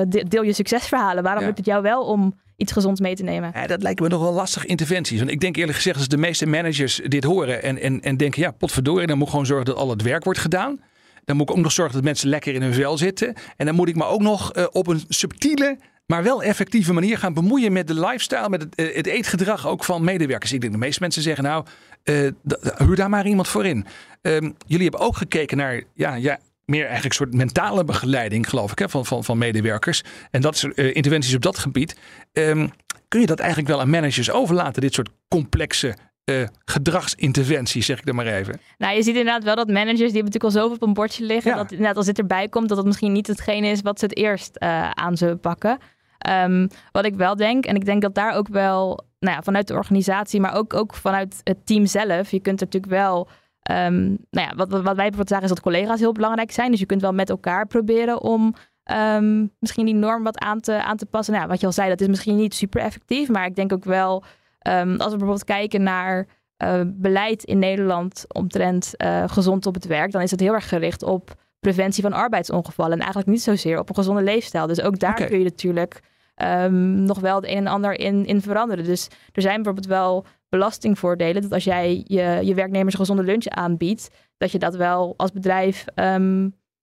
deel 0.08 0.42
je 0.42 0.52
succesverhalen. 0.52 1.22
Waarom 1.22 1.40
ja. 1.40 1.46
lukt 1.46 1.58
het 1.58 1.66
jou 1.66 1.82
wel 1.82 2.02
om 2.02 2.40
iets 2.56 2.72
gezonds 2.72 3.00
mee 3.00 3.14
te 3.14 3.22
nemen? 3.22 3.50
Ja, 3.54 3.66
dat 3.66 3.82
lijkt 3.82 4.00
me 4.00 4.08
nog 4.08 4.20
wel 4.20 4.32
lastige 4.32 4.66
interventies. 4.66 5.18
Want 5.18 5.30
ik 5.30 5.40
denk 5.40 5.56
eerlijk 5.56 5.76
gezegd, 5.76 5.96
als 5.96 6.08
de 6.08 6.16
meeste 6.16 6.46
managers 6.46 7.00
dit 7.04 7.24
horen 7.24 7.62
en, 7.62 7.78
en, 7.78 8.00
en 8.00 8.16
denken, 8.16 8.42
ja, 8.42 8.50
potverdorie, 8.50 9.06
dan 9.06 9.18
moet 9.18 9.30
gewoon 9.30 9.46
zorgen 9.46 9.66
dat 9.66 9.76
al 9.76 9.90
het 9.90 10.02
werk 10.02 10.24
wordt 10.24 10.38
gedaan. 10.38 10.80
Dan 11.24 11.36
moet 11.36 11.50
ik 11.50 11.56
ook 11.56 11.62
nog 11.62 11.72
zorgen 11.72 11.94
dat 11.94 12.04
mensen 12.04 12.28
lekker 12.28 12.54
in 12.54 12.62
hun 12.62 12.74
vel 12.74 12.98
zitten. 12.98 13.34
En 13.56 13.66
dan 13.66 13.74
moet 13.74 13.88
ik 13.88 13.96
me 13.96 14.04
ook 14.04 14.20
nog 14.20 14.56
uh, 14.56 14.66
op 14.70 14.86
een 14.86 15.02
subtiele 15.08 15.78
maar 16.12 16.22
wel 16.22 16.42
effectieve 16.42 16.92
manier 16.92 17.18
gaan 17.18 17.34
bemoeien 17.34 17.72
met 17.72 17.86
de 17.86 17.94
lifestyle, 17.94 18.48
met 18.48 18.62
het, 18.62 18.94
het 18.94 19.06
eetgedrag 19.06 19.66
ook 19.66 19.84
van 19.84 20.04
medewerkers. 20.04 20.52
Ik 20.52 20.60
denk 20.60 20.72
de 20.72 20.78
meeste 20.78 21.00
mensen 21.00 21.22
zeggen 21.22 21.44
nou, 21.44 21.64
uh, 22.04 22.30
huur 22.76 22.96
daar 22.96 23.08
maar 23.08 23.26
iemand 23.26 23.48
voor 23.48 23.66
in. 23.66 23.86
Um, 24.22 24.54
jullie 24.66 24.88
hebben 24.88 25.06
ook 25.06 25.16
gekeken 25.16 25.56
naar, 25.56 25.82
ja, 25.94 26.14
ja, 26.14 26.38
meer 26.64 26.84
eigenlijk 26.86 27.04
een 27.04 27.26
soort 27.26 27.34
mentale 27.34 27.84
begeleiding, 27.84 28.48
geloof 28.48 28.72
ik, 28.72 28.78
hè, 28.78 28.88
van, 28.88 29.06
van, 29.06 29.24
van 29.24 29.38
medewerkers. 29.38 30.02
En 30.30 30.40
dat 30.40 30.54
is 30.54 30.64
uh, 30.64 30.94
interventies 30.94 31.34
op 31.34 31.42
dat 31.42 31.58
gebied. 31.58 31.96
Um, 32.32 32.70
kun 33.08 33.20
je 33.20 33.26
dat 33.26 33.38
eigenlijk 33.38 33.68
wel 33.68 33.80
aan 33.80 33.90
managers 33.90 34.30
overlaten, 34.30 34.82
dit 34.82 34.94
soort 34.94 35.10
complexe 35.28 35.96
uh, 36.24 36.46
gedragsinterventie, 36.64 37.82
zeg 37.82 37.98
ik 37.98 38.08
er 38.08 38.14
maar 38.14 38.26
even. 38.26 38.60
Nou, 38.78 38.96
je 38.96 39.02
ziet 39.02 39.16
inderdaad 39.16 39.44
wel 39.44 39.56
dat 39.56 39.68
managers, 39.68 40.12
die 40.12 40.20
hebben 40.20 40.24
natuurlijk 40.24 40.54
al 40.54 40.60
zoveel 40.60 40.76
op 40.76 40.82
een 40.82 40.94
bordje 40.94 41.24
liggen, 41.24 41.50
ja. 41.50 41.56
dat 41.56 41.70
inderdaad 41.70 41.96
als 41.96 42.06
dit 42.06 42.18
erbij 42.18 42.48
komt, 42.48 42.68
dat 42.68 42.76
het 42.76 42.86
misschien 42.86 43.12
niet 43.12 43.26
hetgene 43.26 43.66
is 43.66 43.80
wat 43.80 43.98
ze 43.98 44.04
het 44.04 44.16
eerst 44.16 44.56
uh, 44.58 44.90
aan 44.90 45.16
zullen 45.16 45.40
pakken. 45.40 45.78
Um, 46.28 46.68
wat 46.92 47.04
ik 47.04 47.14
wel 47.14 47.36
denk, 47.36 47.66
en 47.66 47.74
ik 47.74 47.84
denk 47.84 48.02
dat 48.02 48.14
daar 48.14 48.34
ook 48.34 48.48
wel, 48.48 49.04
nou 49.18 49.36
ja, 49.36 49.42
vanuit 49.42 49.68
de 49.68 49.74
organisatie, 49.74 50.40
maar 50.40 50.54
ook, 50.54 50.74
ook 50.74 50.94
vanuit 50.94 51.40
het 51.44 51.66
team 51.66 51.86
zelf, 51.86 52.30
je 52.30 52.40
kunt 52.40 52.60
natuurlijk 52.60 52.92
wel 52.92 53.28
Um, 53.70 54.18
nou 54.30 54.48
ja, 54.48 54.54
wat, 54.56 54.70
wat, 54.70 54.82
wij 54.82 54.94
bijvoorbeeld 54.94 55.28
zagen 55.28 55.44
is 55.44 55.50
dat 55.50 55.60
collega's 55.60 56.00
heel 56.00 56.12
belangrijk 56.12 56.50
zijn. 56.50 56.70
Dus 56.70 56.80
je 56.80 56.86
kunt 56.86 57.00
wel 57.00 57.12
met 57.12 57.30
elkaar 57.30 57.66
proberen 57.66 58.20
om 58.20 58.54
um, 58.92 59.50
misschien 59.58 59.84
die 59.84 59.94
norm 59.94 60.22
wat 60.22 60.38
aan 60.38 60.60
te, 60.60 60.82
aan 60.82 60.96
te 60.96 61.06
passen. 61.06 61.34
Nou, 61.34 61.46
wat 61.46 61.60
je 61.60 61.66
al 61.66 61.72
zei, 61.72 61.88
dat 61.88 62.00
is 62.00 62.06
misschien 62.06 62.36
niet 62.36 62.54
super 62.54 62.80
effectief. 62.80 63.28
Maar 63.28 63.46
ik 63.46 63.54
denk 63.54 63.72
ook 63.72 63.84
wel, 63.84 64.24
als 64.62 64.86
we 64.86 64.96
bijvoorbeeld 64.96 65.44
kijken 65.44 65.82
naar 65.82 66.26
uh, 66.64 66.80
beleid 66.86 67.44
in 67.44 67.58
Nederland 67.58 68.24
omtrent 68.28 68.94
uh, 68.96 69.24
gezond 69.26 69.66
op 69.66 69.74
het 69.74 69.86
werk, 69.86 70.12
dan 70.12 70.22
is 70.22 70.30
het 70.30 70.40
heel 70.40 70.54
erg 70.54 70.68
gericht 70.68 71.02
op 71.02 71.34
preventie 71.62 72.02
van 72.02 72.12
arbeidsongevallen. 72.12 72.92
En 72.92 72.98
eigenlijk 72.98 73.28
niet 73.28 73.42
zozeer 73.42 73.78
op 73.78 73.88
een 73.88 73.94
gezonde 73.94 74.22
leefstijl. 74.22 74.66
Dus 74.66 74.82
ook 74.82 74.98
daar 74.98 75.10
okay. 75.10 75.26
kun 75.26 75.38
je 75.38 75.44
natuurlijk 75.44 76.00
um, 76.42 77.02
nog 77.02 77.20
wel 77.20 77.36
het 77.36 77.44
een 77.44 77.56
en 77.56 77.66
ander 77.66 77.98
in, 77.98 78.26
in 78.26 78.42
veranderen. 78.42 78.84
Dus 78.84 79.08
er 79.32 79.42
zijn 79.42 79.54
bijvoorbeeld 79.54 79.86
wel 79.86 80.24
belastingvoordelen. 80.48 81.42
Dat 81.42 81.52
als 81.52 81.64
jij 81.64 82.04
je, 82.06 82.38
je 82.42 82.54
werknemers 82.54 82.94
een 82.94 83.00
gezonde 83.00 83.22
lunch 83.22 83.46
aanbiedt, 83.46 84.10
dat 84.36 84.52
je 84.52 84.58
dat 84.58 84.76
wel 84.76 85.14
als 85.16 85.32
bedrijf 85.32 85.84
um, 85.94 86.40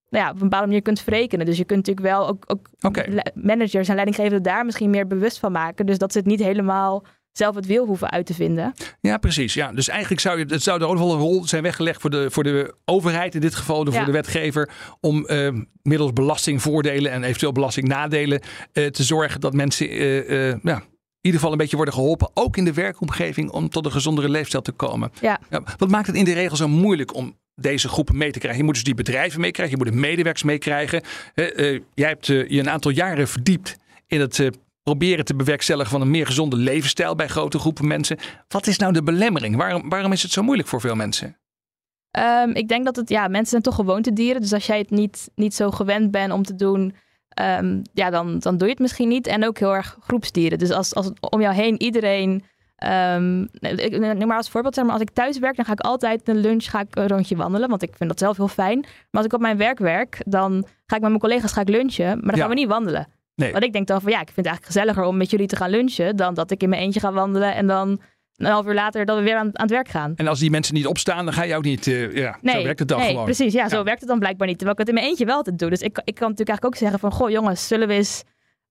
nou 0.10 0.24
ja, 0.24 0.30
op 0.30 0.36
een 0.36 0.42
bepaalde 0.42 0.68
manier 0.68 0.82
kunt 0.82 1.00
verrekenen. 1.00 1.46
Dus 1.46 1.58
je 1.58 1.66
kunt 1.66 1.88
natuurlijk 1.88 2.16
wel 2.16 2.28
ook, 2.28 2.44
ook 2.48 2.68
okay. 2.82 3.24
managers 3.34 3.88
en 3.88 3.96
leidinggevenden 3.96 4.44
daar 4.44 4.66
misschien 4.66 4.90
meer 4.90 5.08
bewust 5.08 5.40
van 5.40 5.52
maken. 5.52 5.86
Dus 5.86 5.98
dat 5.98 6.12
ze 6.12 6.18
het 6.18 6.28
niet 6.28 6.44
helemaal 6.44 7.04
zelf 7.32 7.56
het 7.56 7.66
wil 7.66 7.86
hoeven 7.86 8.10
uit 8.10 8.26
te 8.26 8.34
vinden. 8.34 8.74
Ja, 9.02 9.18
precies. 9.18 9.54
Ja. 9.54 9.72
Dus 9.72 9.88
eigenlijk 9.88 10.22
zou, 10.22 10.40
je, 10.40 10.46
het 10.48 10.64
zou 10.64 10.82
er 10.82 10.88
ook 10.88 10.98
wel 10.98 11.14
een 11.14 11.20
rol 11.20 11.48
zijn 11.48 11.64
weggelegd 11.64 12.02
voor 12.02 12.10
de, 12.10 12.32
voor 12.32 12.44
de 12.44 12.76
overheid 12.86 13.36
in 13.36 13.42
dit 13.42 13.56
geval, 13.56 13.86
voor 13.92 14.06
de 14.06 14.12
wetgever, 14.12 14.70
om 15.00 15.26
uh, 15.28 15.50
middels 15.84 16.14
belastingvoordelen 16.14 17.12
en 17.12 17.24
eventueel 17.24 17.52
belastingnadelen 17.52 18.42
uh, 18.74 18.88
te 18.88 19.04
zorgen 19.04 19.42
dat 19.42 19.54
mensen 19.54 20.02
uh, 20.02 20.48
ja, 20.64 20.76
in 20.76 21.26
ieder 21.26 21.40
geval 21.40 21.52
een 21.52 21.58
beetje 21.58 21.76
worden 21.76 21.94
geholpen, 21.94 22.30
ook 22.34 22.58
in 22.58 22.66
de 22.66 22.74
werkomgeving, 22.74 23.52
om 23.52 23.70
tot 23.70 23.86
een 23.86 23.92
gezondere 23.92 24.30
leefstijl 24.30 24.64
te 24.64 24.72
komen. 24.72 25.12
Ja. 25.22 25.40
ja. 25.50 25.64
wat 25.78 25.90
maakt 25.90 26.08
het 26.08 26.16
in 26.16 26.24
de 26.24 26.34
regel 26.34 26.58
zo 26.58 26.68
moeilijk 26.68 27.16
om 27.16 27.38
deze 27.56 27.88
groepen 27.88 28.18
mee 28.18 28.32
te 28.32 28.40
krijgen? 28.40 28.60
Je 28.60 28.66
moet 28.66 28.76
dus 28.76 28.84
die 28.84 28.96
bedrijven 28.96 29.42
meekrijgen, 29.42 29.78
je 29.78 29.84
moet 29.84 29.94
de 29.94 30.00
medewerkers 30.00 30.44
meekrijgen. 30.44 31.02
Jij 31.94 32.08
hebt 32.08 32.26
je 32.26 32.60
een 32.60 32.70
aantal 32.70 32.92
jaren 32.92 33.28
verdiept 33.28 33.78
in 34.08 34.20
het 34.20 34.50
proberen 34.90 35.26
te 35.26 35.36
bewerkstelligen 35.36 35.92
van 35.92 36.02
een 36.02 36.12
meer 36.12 36.26
gezonde 36.26 36.56
levensstijl 36.56 37.16
bij 37.16 37.28
grote 37.28 37.60
groepen 37.60 37.88
mensen. 37.88 38.18
Wat 38.48 38.68
is 38.68 38.78
nou 38.78 38.94
de 38.94 39.04
belemmering? 39.04 39.56
Waarom, 39.56 39.90
waarom 39.90 40.12
is 40.12 40.24
het 40.24 40.32
zo 40.32 40.44
moeilijk 40.44 40.68
voor 40.68 40.82
veel 40.82 40.96
mensen? 40.96 41.38
Um, 42.18 42.54
ik 42.54 42.68
denk 42.68 42.86
dat 42.86 42.96
het, 42.96 43.10
ja, 43.10 43.28
mensen 43.28 43.50
zijn 43.50 43.62
toch 43.62 43.76
gewoontedieren. 43.76 44.42
Dus 44.42 44.54
als 44.54 44.66
jij 44.66 44.78
het 44.78 44.90
niet, 44.90 45.30
niet 45.36 45.54
zo 45.56 45.72
gewend 45.72 46.12
bent 46.12 46.32
om 46.32 46.44
te 46.44 46.56
doen, 46.56 46.96
um, 47.60 47.82
ja, 47.94 48.10
dan, 48.10 48.40
dan 48.40 48.58
doe 48.58 48.68
je 48.68 48.74
het 48.74 48.82
misschien 48.82 49.08
niet. 49.08 49.28
En 49.28 49.46
ook 49.46 49.58
heel 49.58 49.76
erg 49.76 49.98
groepsdieren. 50.00 50.58
Dus 50.58 50.72
als, 50.72 50.96
als 50.96 51.12
om 51.20 51.42
jou 51.42 51.56
heen 51.56 51.82
iedereen. 51.82 52.44
Um, 53.14 53.50
ik, 53.60 54.00
neem 54.00 54.28
maar 54.28 54.38
als 54.38 54.50
voorbeeld, 54.50 54.76
zeg 54.76 54.84
maar, 54.84 54.94
als 54.94 55.02
ik 55.02 55.10
thuis 55.10 55.40
werk, 55.40 55.56
dan 55.56 55.66
ga 55.66 55.72
ik 55.72 55.80
altijd 55.80 56.28
een 56.28 56.38
lunch 56.38 56.64
ga 56.64 56.80
ik 56.80 56.96
een 56.96 57.08
rondje 57.08 57.36
wandelen. 57.36 57.70
Want 57.70 57.82
ik 57.82 57.96
vind 57.96 58.10
dat 58.10 58.20
zelf 58.20 58.38
heel 58.38 58.48
fijn. 58.48 58.80
Maar 58.80 59.08
als 59.12 59.26
ik 59.26 59.34
op 59.34 59.42
mijn 59.42 59.58
werk 59.58 59.80
werk, 59.80 60.22
dan 60.26 60.52
ga 60.86 60.96
ik 60.96 61.02
met 61.02 61.10
mijn 61.10 61.20
collega's 61.20 61.52
ga 61.52 61.62
ik 61.62 61.70
lunchen. 61.70 62.06
Maar 62.06 62.22
dan 62.22 62.36
ja. 62.36 62.40
gaan 62.42 62.50
we 62.50 62.56
niet 62.56 62.68
wandelen. 62.68 63.08
Nee. 63.40 63.52
Want 63.52 63.64
ik 63.64 63.74
denk 63.74 63.88
dan 63.88 64.02
van 64.02 64.12
ja, 64.12 64.22
ik 64.22 64.26
vind 64.26 64.36
het 64.38 64.46
eigenlijk 64.46 64.76
gezelliger 64.76 65.04
om 65.04 65.18
met 65.18 65.30
jullie 65.30 65.48
te 65.48 65.56
gaan 65.56 65.70
lunchen 65.70 66.16
dan 66.16 66.34
dat 66.34 66.52
ik 66.52 66.64
in 66.64 66.70
mijn 66.70 66.82
eentje 66.82 67.00
ga 67.00 67.12
wandelen 67.12 67.56
en 67.56 67.68
dan 67.68 68.02
een 68.36 68.46
half 68.46 68.66
uur 68.66 68.74
later 68.74 69.06
dat 69.06 69.18
we 69.18 69.24
weer 69.24 69.36
aan, 69.36 69.46
aan 69.46 69.66
het 69.66 69.70
werk 69.70 69.88
gaan. 69.88 70.14
En 70.16 70.28
als 70.28 70.40
die 70.40 70.50
mensen 70.50 70.74
niet 70.74 70.88
opstaan, 70.88 71.26
dan 71.26 71.34
ga 71.34 71.44
je 71.44 71.56
ook 71.56 71.64
niet. 71.64 71.88
Uh, 71.88 72.16
ja, 72.16 72.38
nee, 72.42 72.56
zo 72.56 72.64
werkt 72.64 72.80
het 72.80 72.88
dan 72.88 73.00
nee, 73.00 73.10
gewoon. 73.10 73.26
Precies, 73.26 73.54
ja, 73.54 73.70
zo 73.70 73.84
werkt 73.84 74.00
het 74.00 74.10
dan 74.10 74.20
blijkbaar 74.20 74.48
niet. 74.48 74.58
Terwijl 74.58 74.80
ik 74.80 74.86
het 74.86 74.96
in 74.96 75.02
mijn 75.02 75.10
eentje 75.10 75.26
wel 75.26 75.36
altijd 75.36 75.60
doe. 75.60 75.70
Dus 75.70 75.82
ik, 75.82 76.02
ik 76.04 76.16
kan 76.16 76.30
natuurlijk 76.30 76.50
eigenlijk 76.50 76.66
ook 76.66 76.76
zeggen 76.76 77.00
van 77.00 77.12
goh 77.12 77.30
jongens, 77.30 77.68
zullen 77.68 77.88
we 77.88 77.94
eens 77.94 78.24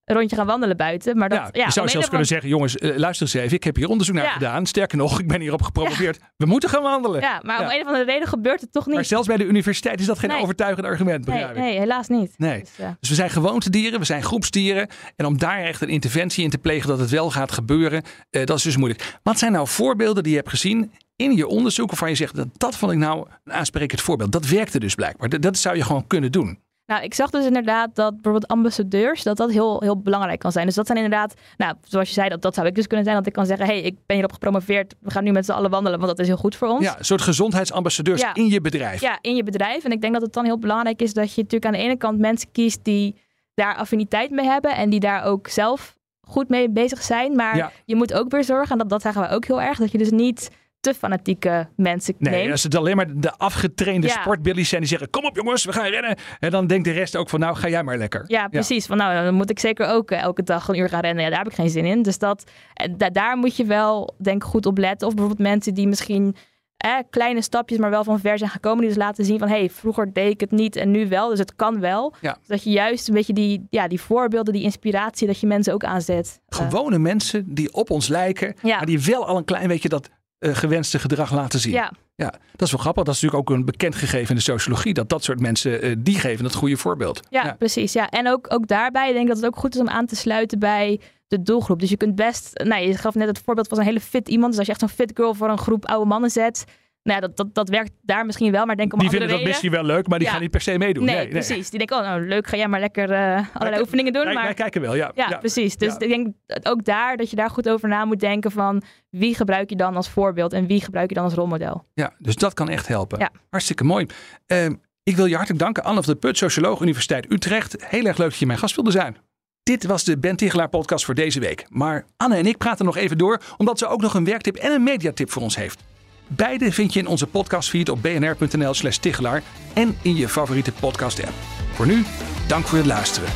een 0.09 0.17
rondje 0.17 0.37
gaan 0.37 0.47
wandelen 0.47 0.77
buiten. 0.77 1.19
Maar 1.19 1.29
dat, 1.29 1.39
ja, 1.39 1.49
ja, 1.53 1.65
je 1.65 1.73
zou 1.73 1.89
zelfs 1.89 2.09
kunnen 2.09 2.27
zeggen, 2.27 2.49
jongens, 2.49 2.77
uh, 2.77 2.97
luister 2.97 3.27
eens 3.27 3.35
even. 3.35 3.57
Ik 3.57 3.65
heb 3.65 3.77
hier 3.77 3.89
onderzoek 3.89 4.15
naar 4.15 4.25
ja. 4.25 4.31
gedaan. 4.31 4.67
Sterker 4.67 4.99
nog, 4.99 5.19
ik 5.21 5.29
ben 5.29 5.41
hierop 5.41 5.63
gepromoveerd. 5.63 6.19
We 6.37 6.47
moeten 6.47 6.69
gaan 6.69 6.83
wandelen. 6.83 7.21
Ja, 7.21 7.41
maar 7.43 7.61
om 7.61 7.67
een 7.67 7.81
of 7.81 7.87
andere 7.87 8.05
reden 8.05 8.29
gebeurt 8.29 8.61
het 8.61 8.73
toch 8.73 8.87
niet. 8.87 8.95
Maar 8.95 9.05
zelfs 9.05 9.27
bij 9.27 9.37
de 9.37 9.45
universiteit 9.45 10.01
is 10.01 10.07
dat 10.07 10.19
geen 10.19 10.31
nee. 10.31 10.43
overtuigend 10.43 10.87
argument, 10.87 11.25
begrijp 11.25 11.55
nee, 11.55 11.63
nee, 11.63 11.79
helaas 11.79 12.09
niet. 12.09 12.35
Nee. 12.37 12.61
Dus, 12.61 12.71
dus, 13.01 13.09
we 13.09 13.15
zijn 13.15 13.31
gewoontedieren, 13.31 13.99
we 13.99 14.05
zijn 14.05 14.23
groepsdieren. 14.23 14.89
En 15.17 15.27
om 15.27 15.39
daar 15.39 15.59
echt 15.59 15.81
een 15.81 15.89
interventie 15.89 16.45
in 16.45 16.51
te 16.51 16.59
plegen 16.59 16.89
dat 16.89 16.99
het 16.99 17.11
wel 17.11 17.31
gaat 17.31 17.53
gebeuren, 17.53 18.03
uh, 18.31 18.45
dat 18.45 18.57
is 18.57 18.63
dus 18.63 18.77
moeilijk. 18.77 19.19
Wat 19.23 19.39
zijn 19.39 19.53
nou 19.53 19.69
voorbeelden 19.69 20.23
die 20.23 20.33
je 20.33 20.39
hebt 20.39 20.51
gezien 20.51 20.93
in 21.17 21.37
je 21.37 21.47
onderzoek 21.47 21.89
waarvan 21.89 22.09
je 22.09 22.15
zegt, 22.15 22.35
dat, 22.35 22.49
dat 22.57 22.77
vond 22.77 22.93
ik 22.93 22.99
nou 22.99 23.27
een 23.45 23.53
aansprekend 23.53 24.01
voorbeeld. 24.01 24.33
Dat 24.33 24.47
werkte 24.47 24.79
dus 24.79 24.95
blijkbaar. 24.95 25.29
Dat, 25.29 25.43
dat 25.43 25.59
zou 25.59 25.77
je 25.77 25.83
gewoon 25.83 26.07
kunnen 26.07 26.33
doen. 26.33 26.59
Nou, 26.89 27.03
ik 27.03 27.15
zag 27.15 27.31
dus 27.31 27.45
inderdaad 27.45 27.95
dat 27.95 28.13
bijvoorbeeld 28.13 28.47
ambassadeurs, 28.47 29.23
dat 29.23 29.37
dat 29.37 29.51
heel, 29.51 29.81
heel 29.81 30.01
belangrijk 30.01 30.39
kan 30.39 30.53
zijn. 30.53 30.67
Dus 30.67 30.75
dat 30.75 30.87
zijn 30.87 30.99
inderdaad, 30.99 31.35
nou, 31.57 31.75
zoals 31.83 32.09
je 32.09 32.15
zei, 32.15 32.29
dat, 32.29 32.43
dat 32.43 32.55
zou 32.55 32.67
ik 32.67 32.75
dus 32.75 32.87
kunnen 32.87 33.05
zijn. 33.05 33.17
Dat 33.17 33.27
ik 33.27 33.33
kan 33.33 33.47
zeggen, 33.47 33.67
hé, 33.67 33.73
hey, 33.73 33.83
ik 33.83 33.97
ben 34.07 34.17
hierop 34.17 34.33
gepromoveerd. 34.33 34.95
We 35.01 35.11
gaan 35.11 35.25
nu 35.25 35.33
met 35.33 35.45
z'n 35.45 35.53
allen 35.53 35.71
wandelen, 35.71 35.99
want 35.99 36.11
dat 36.11 36.21
is 36.21 36.27
heel 36.27 36.37
goed 36.37 36.57
voor 36.57 36.69
ons. 36.69 36.85
Ja, 36.85 36.99
een 36.99 37.05
soort 37.05 37.23
gezondheidsambassadeurs 37.23 38.21
ja. 38.21 38.35
in 38.35 38.49
je 38.49 38.61
bedrijf. 38.61 39.01
Ja, 39.01 39.19
in 39.21 39.37
je 39.37 39.43
bedrijf. 39.43 39.85
En 39.85 39.93
ik 39.93 40.01
denk 40.01 40.13
dat 40.13 40.23
het 40.23 40.33
dan 40.33 40.45
heel 40.45 40.59
belangrijk 40.59 41.03
is 41.03 41.13
dat 41.13 41.35
je 41.35 41.43
natuurlijk 41.43 41.75
aan 41.75 41.81
de 41.81 41.87
ene 41.87 41.97
kant 41.97 42.19
mensen 42.19 42.53
kiest 42.53 42.85
die 42.85 43.17
daar 43.55 43.77
affiniteit 43.77 44.31
mee 44.31 44.47
hebben. 44.47 44.77
En 44.77 44.91
die 44.91 45.01
daar 45.01 45.25
ook 45.25 45.49
zelf 45.49 45.97
goed 46.21 46.49
mee 46.49 46.71
bezig 46.71 47.03
zijn. 47.03 47.37
Maar 47.37 47.57
ja. 47.57 47.73
je 47.85 47.97
moet 47.97 48.15
ook 48.15 48.31
weer 48.31 48.45
zorgen, 48.45 48.73
en 48.73 48.79
dat, 48.79 48.89
dat 48.89 49.03
zeggen 49.03 49.23
we 49.23 49.29
ook 49.29 49.45
heel 49.45 49.63
erg, 49.63 49.79
dat 49.79 49.91
je 49.93 49.99
dus 49.99 50.11
niet 50.11 50.51
te 50.81 50.95
fanatieke 50.95 51.69
mensen 51.77 52.15
nee, 52.19 52.33
neemt. 52.35 52.51
als 52.53 52.63
het 52.63 52.75
alleen 52.75 52.97
maar 52.97 53.07
de 53.21 53.33
afgetrainde 53.37 54.07
Ja. 54.07 54.21
sportbillies 54.21 54.69
zijn 54.69 54.81
die 54.81 54.91
zeggen: 54.91 55.11
Kom 55.11 55.25
op 55.25 55.37
jongens, 55.37 55.65
we 55.65 55.73
gaan 55.73 55.87
rennen. 55.87 56.17
En 56.39 56.51
dan 56.51 56.67
denkt 56.67 56.85
de 56.85 56.91
rest 56.91 57.17
ook 57.17 57.29
van: 57.29 57.41
Nou, 57.41 57.57
ga 57.57 57.69
jij 57.69 57.83
maar 57.83 57.99
lekker. 57.99 58.25
Ja, 58.27 58.49
precies. 58.49 58.87
Van 58.87 58.97
nou, 58.97 59.25
dan 59.25 59.35
moet 59.35 59.51
ik 59.51 59.59
zeker 59.59 59.87
ook 59.89 60.11
eh, 60.11 60.23
elke 60.23 60.43
dag 60.43 60.69
een 60.69 60.79
uur 60.79 60.89
gaan 60.89 61.01
rennen. 61.01 61.25
Ja, 61.25 61.29
daar 61.31 61.39
heb 61.39 61.49
ik 61.49 61.55
geen 61.55 61.71
zin 61.71 61.85
in. 61.85 62.03
Dus 62.03 62.19
dat, 62.19 62.45
eh, 62.75 62.93
da- 62.97 63.11
daar 63.11 63.37
moet 63.37 63.57
je 63.57 63.65
wel, 63.65 64.15
denk 64.19 64.43
ik, 64.43 64.49
goed 64.49 64.67
op 64.67 64.79
letten. 64.79 65.07
Of 65.09 65.15
bijvoorbeeld 65.15 65.49
mensen 65.49 65.75
die 65.75 65.89
misschien 65.89 66.37
eh, 66.77 66.93
kleine 67.11 67.43
stapjes, 67.43 67.79
maar 67.79 67.91
wel 67.91 68.05
van 68.05 68.21
ver 68.21 68.39
zijn 68.39 68.51
gekomen. 68.51 68.79
Die 68.81 68.89
dus 68.89 68.97
laten 68.99 69.25
zien 69.25 69.39
van, 69.39 69.49
hé, 69.49 69.59
hey, 69.59 69.71
vroeger 69.71 70.13
deed 70.13 70.33
ik 70.33 70.41
het 70.41 70.51
niet 70.51 70.77
en 70.77 70.91
nu 70.91 71.09
wel. 71.09 71.29
Dus 71.29 71.39
het 71.39 71.55
kan 71.57 71.81
wel. 71.81 72.15
Ja. 72.21 72.37
Dat 72.47 72.63
je 72.65 72.71
juist 72.71 73.09
een 73.09 73.15
beetje 73.15 73.33
die, 73.33 73.67
ja, 73.71 73.89
die 73.89 74.01
voorbeelden, 74.01 74.53
die 74.53 74.63
inspiratie, 74.63 75.27
dat 75.27 75.41
je 75.41 75.47
mensen 75.47 75.73
ook 75.73 75.85
aanzet. 75.85 76.41
Gewone 76.49 76.99
mensen 76.99 77.55
die 77.55 77.73
op 77.73 77.91
ons 77.91 78.09
lijken, 78.09 78.55
Ja. 78.63 78.77
maar 78.77 78.87
die 78.87 79.01
wel 79.01 79.27
al 79.27 79.37
een 79.37 79.45
klein 79.45 79.69
beetje 79.69 79.89
dat 79.89 80.11
gewenste 80.41 80.99
gedrag 80.99 81.33
laten 81.33 81.61
zien. 81.61 81.73
ja. 81.73 81.93
Ja, 82.15 82.31
dat 82.53 82.63
is 82.63 82.71
wel 82.71 82.81
grappig. 82.81 83.05
Dat 83.05 83.15
is 83.15 83.21
natuurlijk 83.21 83.51
ook 83.51 83.57
een 83.57 83.65
bekend 83.65 83.95
gegeven 83.95 84.29
in 84.29 84.35
de 84.35 84.41
sociologie. 84.41 84.95
Dat 84.95 85.09
dat 85.09 85.25
soort 85.25 85.41
mensen, 85.41 85.83
eh, 85.83 85.95
die 85.99 86.19
geven 86.19 86.45
het 86.45 86.55
goede 86.55 86.77
voorbeeld. 86.77 87.21
Ja, 87.31 87.55
precies. 87.59 87.93
Ja. 87.93 88.09
En 88.09 88.29
ook, 88.29 88.47
ook 88.49 88.67
daarbij 88.67 89.13
denk 89.13 89.23
ik 89.23 89.29
dat 89.29 89.37
het 89.37 89.47
ook 89.47 89.57
goed 89.57 89.75
is 89.75 89.81
om 89.81 89.89
aan 89.89 90.07
te 90.07 90.17
sluiten 90.17 90.59
bij 90.59 91.01
de 91.29 91.43
doelgroep. 91.43 91.81
Dus 91.81 91.91
je 91.91 91.97
kunt 91.97 92.15
best, 92.15 92.61
nou, 92.65 92.83
je 92.83 92.97
gaf 92.97 93.15
net 93.15 93.29
het 93.29 93.41
voorbeeld 93.45 93.69
van 93.69 93.79
een 93.79 93.85
hele 93.85 94.01
fit 94.01 94.29
iemand. 94.29 94.49
Dus 94.51 94.59
als 94.59 94.67
je 94.67 94.73
echt 94.73 94.81
zo'n 94.81 95.07
fit 95.07 95.11
girl 95.15 95.35
voor 95.35 95.49
een 95.49 95.59
groep 95.59 95.87
oude 95.87 96.07
mannen 96.07 96.31
zet, 96.31 96.65
nou, 97.09 97.21
ja, 97.21 97.27
dat, 97.27 97.37
dat, 97.37 97.55
dat 97.55 97.69
werkt 97.69 97.91
daar 98.03 98.27
misschien 98.27 98.53
wel, 98.53 98.67
maar 98.67 98.77
denk 98.77 98.93
om 98.93 98.99
Die 98.99 99.09
vinden 99.09 99.29
dat 99.29 99.37
reden. 99.37 99.51
misschien 99.53 99.71
wel 99.73 99.85
leuk, 99.85 100.09
maar 100.09 100.19
die 100.19 100.27
Ja. 100.27 100.33
gaan 100.33 100.43
niet 100.43 100.51
per 100.51 100.61
se 100.61 100.79
meedoen. 100.79 101.05
Nee, 101.05 101.29
precies. 101.29 101.71
Die 101.71 101.79
denken, 101.79 101.97
oh 101.97 102.03
nou 102.03 102.27
leuk, 102.27 102.47
ga 102.47 102.57
jij 102.57 102.69
maar 102.69 102.81
lekker 102.81 103.11
eh, 103.13 103.47
allerlei 103.55 103.83
oefeningen 103.83 104.13
doen. 104.13 104.25
Wij, 104.25 104.35
maar 104.35 104.45
wij 104.45 104.55
kijken 104.55 104.81
wel, 104.81 104.95
ja. 104.95 105.13
ja, 105.15 105.37
precies. 105.39 105.77
Dus 105.77 105.93
Ja. 105.93 105.99
ik 105.99 106.09
denk 106.09 106.27
dat 106.47 106.69
ook 106.69 106.85
daar 106.85 107.17
dat 107.17 107.31
je 107.31 107.37
daar 107.37 107.51
goed 107.51 107.69
over 107.69 107.89
na 107.89 108.05
moet 108.05 108.21
denken 108.21 108.51
van 108.51 108.83
wie 109.11 109.35
gebruik 109.35 109.71
je 109.71 109.77
dan 109.77 109.97
als 109.97 110.09
voorbeeld 110.09 110.53
en 110.53 110.67
wie 110.67 110.81
gebruik 110.81 111.09
je 111.09 111.15
dan 111.15 111.25
als 111.25 111.35
rolmodel. 111.35 111.85
Ja, 111.95 112.13
dus 112.19 112.35
dat 112.37 112.55
kan 112.55 112.69
echt 112.69 112.89
helpen. 112.89 113.19
Ja. 113.19 113.31
Hartstikke 113.51 113.85
mooi. 113.85 114.07
Ehm, 114.47 114.75
ik 115.03 115.17
wil 115.17 115.27
je 115.27 115.35
hartelijk 115.35 115.63
danken, 115.63 115.85
Anne 115.85 116.03
van 116.03 116.13
de 116.13 116.19
Put, 116.19 116.37
socioloog 116.39 116.81
Universiteit 116.81 117.33
Utrecht. 117.33 117.77
Heel 117.85 118.05
erg 118.05 118.17
leuk 118.19 118.29
dat 118.31 118.39
je 118.39 118.47
mijn 118.47 118.59
gast 118.59 118.75
wilde 118.75 118.91
zijn. 118.91 119.17
Dit 119.63 119.85
was 119.85 120.05
de 120.05 120.19
Ben 120.19 120.37
Tichelaar 120.37 120.69
podcast 120.69 121.05
voor 121.05 121.15
deze 121.15 121.41
week. 121.41 121.67
Maar 121.69 122.05
Anne 122.17 122.37
en 122.37 122.47
ik 122.47 122.57
praten 122.59 122.85
nog 122.85 122.97
even 122.97 123.19
door, 123.19 123.41
omdat 123.57 123.79
ze 123.79 123.87
ook 123.87 124.01
nog 124.01 124.15
een 124.15 124.25
werktip 124.25 124.57
en 124.57 124.73
een 124.73 124.83
mediatip 124.83 125.31
voor 125.31 125.43
ons 125.43 125.57
heeft. 125.57 125.83
Beide 126.29 126.73
vind 126.73 126.93
je 126.93 127.01
in 127.01 127.07
onze 127.07 127.27
podcastfeed 127.27 127.89
op 127.89 128.03
bnr.nl 128.03 128.75
slash 128.75 128.97
Tichelaar 128.97 129.43
en 129.75 129.97
in 130.03 130.17
je 130.17 130.29
favoriete 130.29 130.73
podcast 130.73 131.23
app. 131.25 131.33
Voor 131.73 131.87
nu, 131.87 132.05
dank 132.47 132.67
voor 132.67 132.79
het 132.79 132.87
luisteren. 132.87 133.29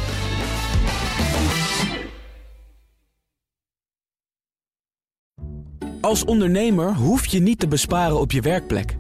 Als 6.00 6.24
ondernemer 6.24 6.94
hoef 6.94 7.26
je 7.26 7.40
niet 7.40 7.58
te 7.58 7.68
besparen 7.68 8.20
op 8.20 8.32
je 8.32 8.40
werkplek. 8.40 8.96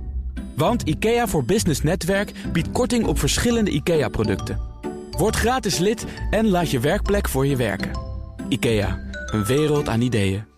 Want 0.56 0.82
IKEA 0.82 1.26
voor 1.26 1.44
Business 1.44 1.82
Netwerk 1.82 2.32
biedt 2.52 2.70
korting 2.70 3.06
op 3.06 3.18
verschillende 3.18 3.70
IKEA-producten. 3.70 4.60
Word 5.10 5.36
gratis 5.36 5.78
lid 5.78 6.06
en 6.30 6.48
laat 6.48 6.70
je 6.70 6.80
werkplek 6.80 7.28
voor 7.28 7.46
je 7.46 7.56
werken. 7.56 7.90
IKEA, 8.48 9.00
een 9.26 9.44
wereld 9.44 9.88
aan 9.88 10.00
ideeën. 10.00 10.51